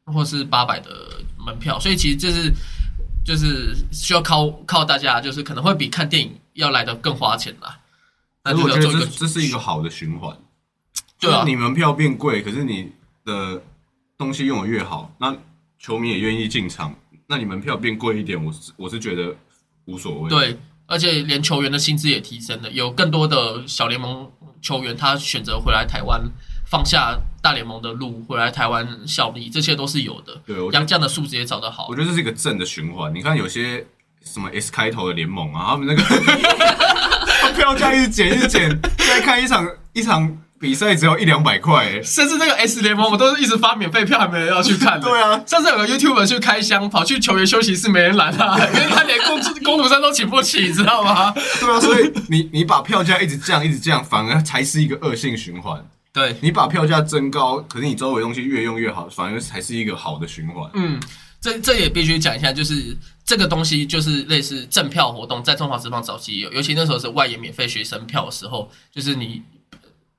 [0.05, 0.89] 或是八百的
[1.45, 2.53] 门票，所以其实就是
[3.25, 7.79] 就是需要靠靠大家，就是可能会比看电影要来的更花钱啦。
[8.43, 10.37] 那可是我觉得就要做一个这这是一个好的循环。
[11.19, 12.91] 对啊就你门票变贵，可是你
[13.25, 13.61] 的
[14.17, 15.35] 东西用的越好，那
[15.79, 16.95] 球迷也愿意进场，
[17.27, 19.35] 那你门票变贵一点，我是我是觉得
[19.85, 24.31] 无所谓。，对，而且连球员的薪资也提升了，有更多的小联盟
[24.61, 26.21] 球员他选择回来台湾，
[26.65, 30.35] 放下大联盟的路，回来台湾效力，这些都是有的。
[30.45, 33.13] 对杨将的素质也找得好我，觉得这是一个正的循环。
[33.13, 33.85] 你看有些
[34.23, 36.01] 什么 S 开头的联盟啊，他们那个
[37.41, 44.99] 他票价一直减一直减，现在看一场一场比赛只要一两百块、欸，甚至那个 S 联盟，我都是一直发免费票，还没人要去看。
[44.99, 51.31] 对啊上次有个 YouTuber 去开箱，跑去球员休息室，没人拦他， 因为他连工工读生都请不起，你知道吗？
[51.59, 55.85] 对啊，所以你你把票价一直降一直降，反而才是一个恶性循环。
[56.11, 60.67] 对，你把票价增高，可是你周围东西越用越好，反而才是一一个好的循环。
[60.73, 60.99] 嗯，
[61.39, 69.43] 这这也必须讲一下，就是这个东西就是类似赠票活动，在中华职棒早期有，尤其那时候是外野免费学生票的时候，就是你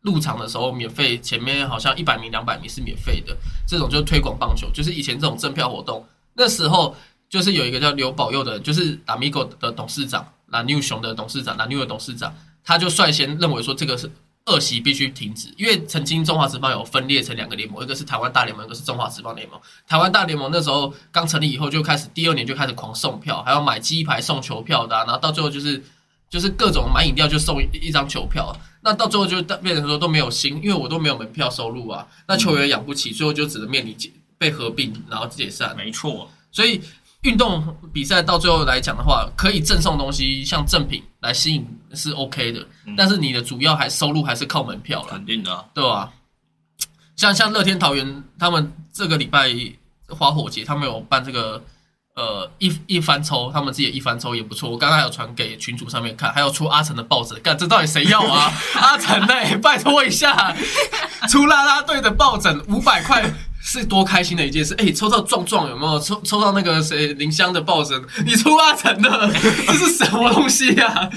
[0.02, 3.36] 入场的时候免费，前面好像一百名、两百名是免费的，
[3.66, 6.94] 这种就推广棒球，就是以前这种赠票活动，那时候
[7.28, 12.34] 就是有一个叫刘保佑的，就是达米狗的董事长，蓝牛熊的董事长，蓝牛的董事长，
[12.64, 14.10] 他就率先认为说这个是。
[14.46, 19.60] 恶习必须停止，因为曾经中华职棒有分裂成两个联盟，一个是台湾大联盟，一个是中华职棒联盟。
[19.86, 25.84] 台湾大联盟那时候刚成立以后就开始，第二年就开始狂送票，还要买鸡排送球票的，然后到最后就是
[26.28, 35.76] 就是各种买饮料就送一张球票，那到最后就变成说都没有新，因为我都没有门票收入啊，那球员养不起，最后就只能面临解被合并然后解散。
[35.76, 36.80] 没错，所以。
[37.22, 42.64] 运动比赛到最后来讲的话，可以赠送东西，像赠品来吸引是 OK 的，
[42.96, 46.12] 但是你的主要还收入还是靠门票了，肯定的，对吧？
[47.16, 49.50] 像像乐天桃园他们这个礼拜
[50.08, 51.60] 花火节，他们有办这个
[52.18, 54.68] 呃一一番抽，他们自己一番抽也不错。
[54.68, 58.52] 我刚刚有传给群主上面看，还有出阿成的抱枕，干这到底谁要啊？
[58.74, 60.52] 阿成嘞， 拜托一下，
[61.30, 63.24] 出啦啦队的抱枕五百块。
[63.60, 64.72] 是多开心的一件事！
[64.78, 66.00] 哎，抽到壮壮有没有？
[66.00, 68.00] 抽抽到那个谁林香的抱枕？
[68.24, 69.30] 你出阿成的，
[69.66, 71.10] 这是什么东西呀？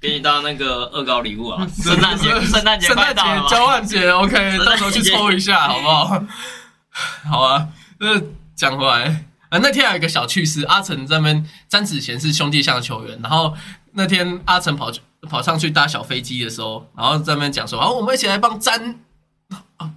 [0.00, 1.66] 给你当那个恶搞礼物啊！
[1.82, 6.24] 圣诞节，圣诞节，圣诞节，交换节，OK，到时候去抽一下，好不好？
[7.28, 7.66] 好啊。
[7.98, 8.18] 那
[8.56, 13.54] 讲回来，啊，那天有一个小趣事，阿成这边詹子贤是兄弟象球员，然后
[13.92, 19.00] 那天阿成跑去跑上去搭小飞机的时候，然后在那边讲说，好，我们一起来帮詹。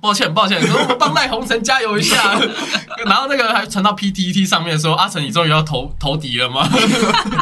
[0.02, 2.40] 抱歉，抱歉，我们帮赖鸿成加油一下。
[3.06, 6.68] 然后那个还传到 PTT 上面说：“阿成，你终于要投投敌了吗？”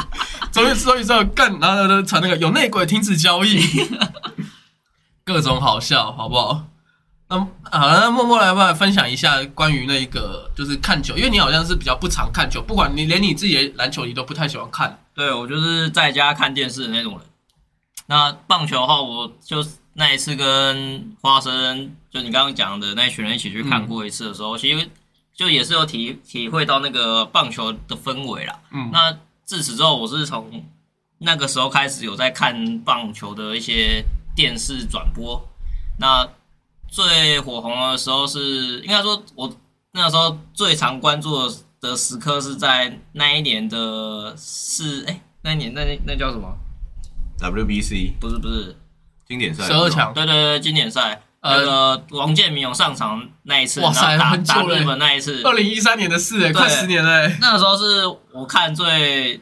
[0.51, 3.63] 终于，终于知道干，然后传那个有内鬼停止交易，
[5.23, 6.63] 各种好笑，好不好？
[7.31, 14.99] 那好，那默默来吧，分享一下关于那个就是看球，因为你好像是比较不常看球，不管你连你自己的篮球你都不太喜欢看。
[15.15, 17.21] 对我就是在家看电视的那种人。
[18.05, 19.65] 那棒球的话，我就。
[19.93, 24.89] 那一次跟花生，就你刚刚讲的那一群人一起去看过一次的时候，其实
[25.35, 28.57] 就也是有体体会到那个棒球的氛围啦。
[28.71, 29.11] 嗯，那
[29.43, 30.63] 自此之后，我是从
[31.17, 34.01] 那个时候开始有在看棒球的一些
[34.33, 35.45] 电视转播。
[35.99, 36.25] 那
[36.91, 39.51] 最火红的时候是，应该说，我
[39.93, 46.53] 那时候最常关注的时刻是在那一年的是，哎，那一年那那叫什么
[47.39, 48.11] ？WBC？
[48.19, 48.75] 不是不是。
[49.25, 57.29] 经典赛十二强，对对对，经典赛，那个王建民有上场那一次，哇塞，打打日本那一次，二零一三年的事，哎，快十年了。
[57.39, 59.39] 那个时候是我看最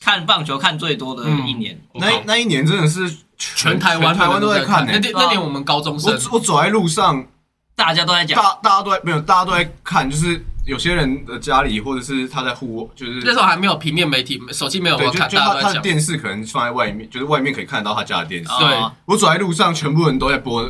[0.00, 4.86] 看棒球看最多的一年，那那一年真的是全台湾台湾都在看。
[4.86, 7.26] 那年那年我们高中生，我我走在路上，
[7.74, 10.44] 大家都在讲，大大家都在没有，大家都在看，就是。
[10.64, 18.48] 有些人的家里，或者是他在户，就是那时候还没有平面媒体，手机没有看，就他他的电视可能放在外面，就是外面可以看得到他家的电视。
[18.58, 18.74] 对，
[19.04, 20.66] 我走在路上，全部人都在播，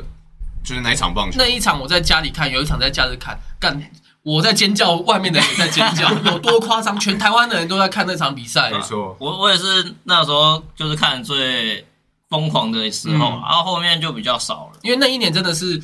[0.65, 1.37] 就是那一场棒球。
[1.39, 3.81] 那一场我在家里看，有一场在家里看，干
[4.25, 6.99] 我在尖叫，外面的人也在尖叫， 有多夸张？
[6.99, 8.73] 全台湾的人都在看那场比赛。
[8.73, 11.87] 没错，我我也是那时候就是看最
[12.35, 15.81] 疯狂的时候，然后后面就比较少了，因为那一年真的是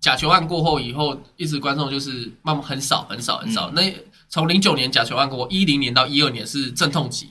[0.00, 3.70] 假球案过后以后，一直观众就是慢慢很少很少很少。
[3.70, 3.82] 那。
[4.34, 7.28] 从零九年假球案过，一零年到一二年是阵痛期，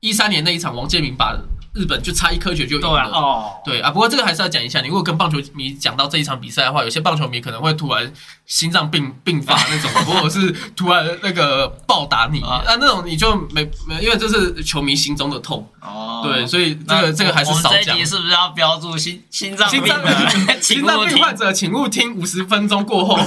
[0.00, 1.34] 一三年那一场王建民把
[1.74, 3.10] 日本就差一颗球就赢了。
[3.12, 8.12] 哦，对啊，不过这个还是要讲一下，你如果跟棒球迷讲到这一场比赛的话，有些棒球迷可能会突然
[8.46, 15.66] 心脏病病发那种， 或者是突然那个暴打你啊，那种你就没没，因为这是球迷心中的痛。
[15.80, 17.96] 哦，对，所以这个这个还是少讲。
[18.04, 19.82] 是不是要标注心心脏病
[20.60, 23.18] 心脏病患者，请勿听五十分钟过后。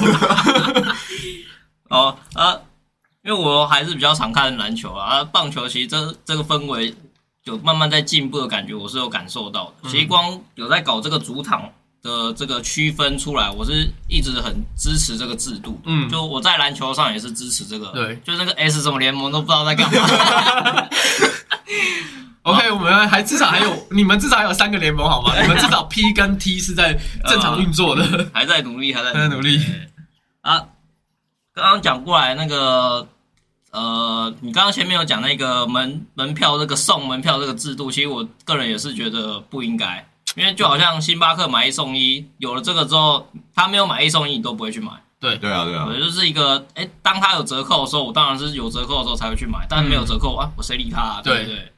[1.89, 2.59] 哦啊。
[3.23, 6.93] 因为我还是比较常看篮球啊，棒球其实这这个氛围
[7.45, 9.89] 有慢慢在进步的感觉，我是有感受到的。
[9.89, 11.69] 其实光有在搞这个主场
[12.01, 15.79] 的这个区分出来，我是一直很支持这个制度。
[15.85, 17.91] 嗯，就我在篮球上也是支持这个。
[17.91, 20.89] 对，就那个 S 什么联盟都不知道在干嘛。
[22.41, 25.39] OK，我们还至少还有你们至少还有三个联盟好吗？
[25.39, 29.61] 你们至少 P 跟 T 是在正常运作的， 还在努力，还在在努力
[30.41, 30.65] 啊。
[31.53, 33.07] 刚刚讲过来那个。
[33.75, 40.07] 呃，你刚刚前面有讲那个门门票这个送门票这个制度，其实我个人也是觉得不应该，
[40.37, 44.91] 因为就好像星巴克买一送一，有了这个之后，他没有买一送一，你都不会去买。
[45.19, 51.01] 对对啊对啊，我就是一个，哎，当他有折扣的时候，我当然是有折扣的时候才会去买，但是没有折扣啊，我谁理他？
[51.01, 51.73] 啊对不对？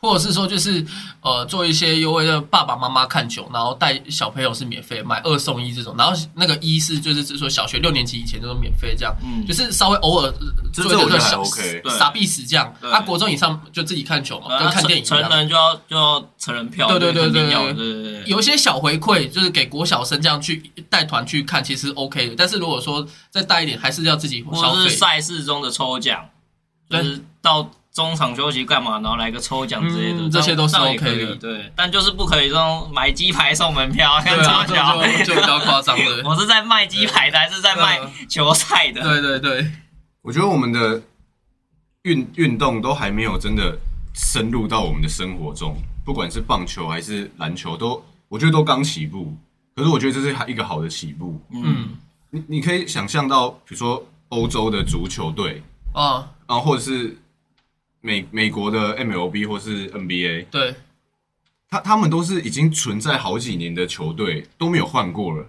[0.00, 0.84] 或者是说就是
[1.20, 10.32] 呃做一些优惠的爸爸妈妈看球，然后带小朋友是免费买二送一这种，然后那个一是就是是说小学六年级以前都是免费这样，嗯就是稍微偶尔
[10.72, 15.18] 这做一个小 OK 对傻逼死这样，对啊国中以上就自己看球嘛，呃跟看电影一成。
[15.28, 22.34] 人就要就要成人票，对对对对对对对对，有一些小回馈，就是给国小生这样去带团去看，其实 OK 的。
[22.36, 24.96] 但是如果说再大一点，还是要自己消费或者是。
[24.96, 26.24] 赛事中的抽奖，
[26.88, 35.02] 就对是到中场休息干嘛，然后来个抽奖之类的，嗯这些都是可以对，但就是不可以这种买鸡排送门票，看对啊，超小。
[35.18, 36.22] 就就比较夸张了。
[36.30, 39.02] 我是在卖鸡排的，还是在卖球赛的？
[39.02, 39.68] 对对对，
[40.22, 41.02] 我觉得我们的
[42.02, 43.76] 运运动都还没有真的
[44.14, 49.36] 深入到我们的生活中，不管是棒球还是篮球，都我觉得都刚起步。
[49.74, 51.40] 可是我觉得这是一个好的起步。
[51.50, 51.96] 嗯
[52.30, 55.62] 你你可以想象到，比如说欧洲的足球队，
[55.94, 57.16] 啊，然后或者是
[58.00, 60.74] 美美国的 MLB 或是 NBA，对。
[61.70, 65.46] 他他们都是已经存在好几年的球队，都没有换过了。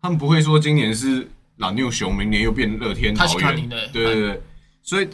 [0.00, 4.42] 他们不会说今年是蓝牛熊，明年又变乐天桃园对对对。
[4.82, 5.08] 所以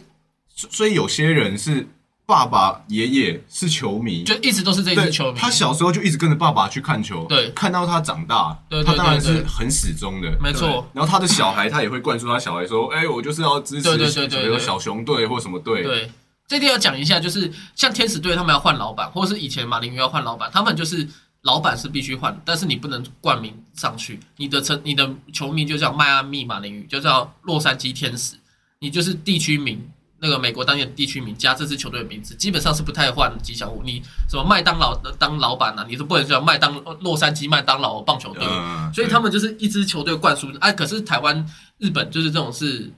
[0.55, 1.87] 所以有些人是
[2.27, 5.39] 爸爸爷爷是球迷，就一直都是这一对支球迷。
[5.39, 7.51] 他小时候就一直跟着爸爸去看球，对。
[7.53, 16.11] 看到他长大，他当然是很始终的，没错，然后他的小孩，他也会灌输他小孩说：“哎、我就是要支持，小熊队或什么队。”对，
[16.49, 21.07] 这地要讲一下，就是像天使队他们要换老板，或者是以前马林鱼要换老板，他们就是
[21.43, 24.21] 老板是必须换，但是你不能冠名上去。
[24.37, 28.37] 你的成你的球迷就叫迈阿密马林鱼，就叫洛杉矶天使，
[28.79, 29.91] 你就是地区名。
[30.19, 33.83] 那个美国当地的地区名加这支球队的名字，基本上是不太换吉祥物。
[33.85, 38.43] 你什么麦当劳当老板啊，你是不能叫麦当洛杉矶麦当劳棒球队。
[38.49, 40.73] 嗯，所以他们就是一支球队灌输啊。
[40.73, 42.91] 可是台湾、日本就是这种是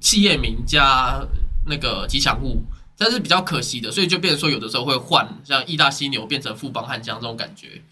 [0.00, 1.20] 企业名加
[1.66, 2.64] 那个吉祥物，
[3.04, 3.90] 这是比较可惜的。
[3.92, 7.82] 所以就变成说，有的时候会换，像意大犀牛变成富邦悍将这种感觉。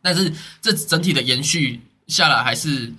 [0.00, 2.92] 但是这整体的延续下来，还是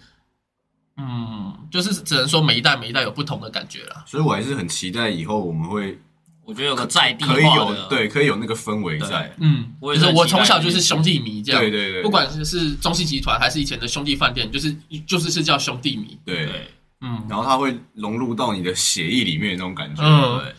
[0.98, 4.04] 嗯，就是只能说每一代每一代有不同的感觉啦。
[4.08, 6.00] 所以我还是很期待以后我们会
[6.46, 9.34] 我觉得有个在地可以有，对，可以有那个氛围在。
[9.40, 14.76] 嗯，我就是我也是很期待从小就是兄弟迷这样，对对对，不管是是中信集团还是以前的兄弟饭店，就是
[15.08, 16.18] 就是是叫兄弟迷。
[16.26, 16.68] 对，对
[17.02, 20.02] 嗯然后它会融入到你的血液里面的那种感觉。
[20.02, 20.56] 嗯，对，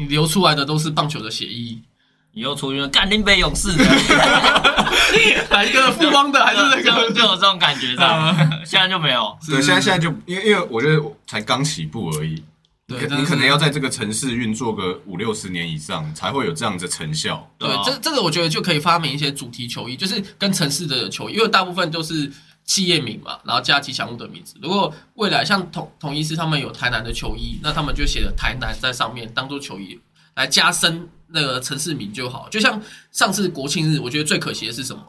[0.00, 1.78] 你流出来的都是棒球的血液。
[2.32, 3.84] 以后出去干林北勇士的，
[5.50, 7.12] 哪一个富邦的还是那就个？
[7.12, 9.36] 就有这种感觉，这样 现在就没有。
[9.48, 12.40] 对，现在现在就因为因为我觉得才刚起步而已，
[12.86, 17.34] 对你可能要在这个城市运作个五六十年以上，才会有这样的成效。
[17.58, 22.30] 啊，对这这个我觉得就可以发明一些主题球衣，就是跟城市的球衣，因为大部分都是
[22.70, 24.54] 企业名嘛，然后加吉祥物的名字。
[24.62, 29.98] 如果未来像统统一师他们有台南的球衣，那他们就写了台南在上面当做球衣
[30.36, 32.48] 来加深那个城市名就好。
[32.48, 35.02] 就像上次国庆日，我觉得最可惜的是什么？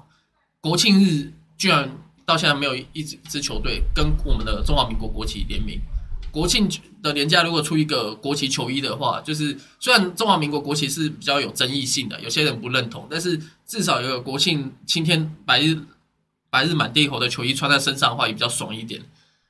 [0.60, 1.88] 国庆日居然
[2.26, 5.80] 到现在没有一支支球队跟我们的中华民国国旗联名。
[6.32, 6.68] 国庆
[7.04, 15.78] 的年假如果出一个国旗球衣的话，就是虽然中华民国国旗是比较有争议性的，有些人不认同，但是至少有个国庆青天白日
[16.52, 19.02] 白日满地红的球衣穿在身上的话，也比较爽一点。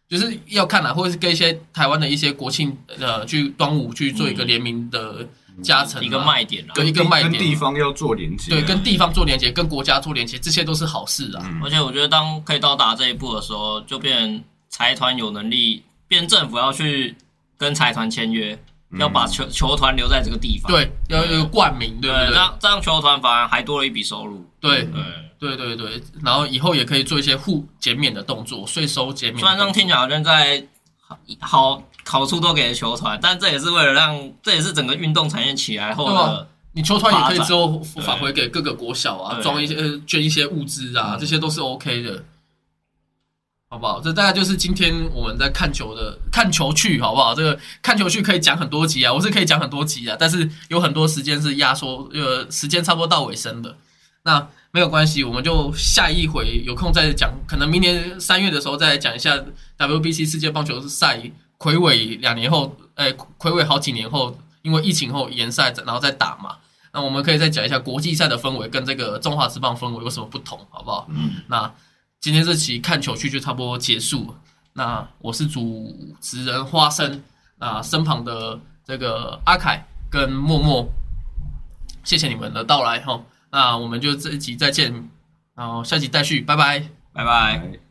[0.08, 5.26] 就是要看啊，或者是跟一些台湾的一些国庆呃，去端午去做一个联名的
[5.64, 6.72] 加成啊、一个卖点啊。
[6.76, 11.42] 对一个卖点跟点地方要做连接，对，跟地方做连接，跟国家做连接，这些都是好事啊。
[11.46, 17.16] 嗯而且我觉得，当可以到达这一步的时候，就变财团有能力，变政府要去
[17.58, 18.60] 跟财团签约，
[19.00, 20.70] 要把球球团留在这个地方。
[20.70, 22.36] 对，要有冠名，对不对，对这？
[22.36, 24.46] 样这样球团反而还多了一笔收入。
[24.60, 25.02] 对，对，
[25.42, 29.40] 对对对，然后以后也可以做一些互减免的动作，税收减免。
[29.40, 30.68] 虽然这样听起来好像在
[31.40, 36.48] 好好处都给了球团，但这也是为了让这也是整个运动产业起来后的。
[36.74, 42.24] 你球团也可以之后返回给各个国小啊，对装一些呃捐一些物资啊，嗯这些都是 OK 的，
[43.68, 44.00] 好不好？
[44.00, 47.34] 这大概就是今天我们在看球的看球去，好不好？
[47.34, 53.76] 这个看球去可以讲很多集啊，我是可以讲很多集啊，但是有很多时间是压缩，呃，时间差不多到尾声了。
[54.24, 59.38] 那没有关系，我们就下一回有空再讲，可能明年三月的时候再来讲一下
[59.78, 61.22] WBC 世界棒球赛，
[61.58, 66.56] 魁违两年后，哎，魁违好几年后，因为疫情后延赛，然后再打嘛。
[66.94, 71.06] 那我们可以再讲一下国际赛的氛围跟这个中华职棒氛围有什么不同，好不好？
[71.10, 71.70] 嗯，那
[72.20, 74.36] 今天这期看球去就差不多结束了。
[74.74, 77.22] 那我是主持人花生，
[77.60, 80.88] 那身旁的这个阿凯跟默默，
[82.06, 83.22] 谢谢你们的到来哈。
[83.52, 85.10] 那我们就这一集再见，
[85.56, 86.84] 然后下集再续，拜拜。
[87.14, 87.91] 拜拜。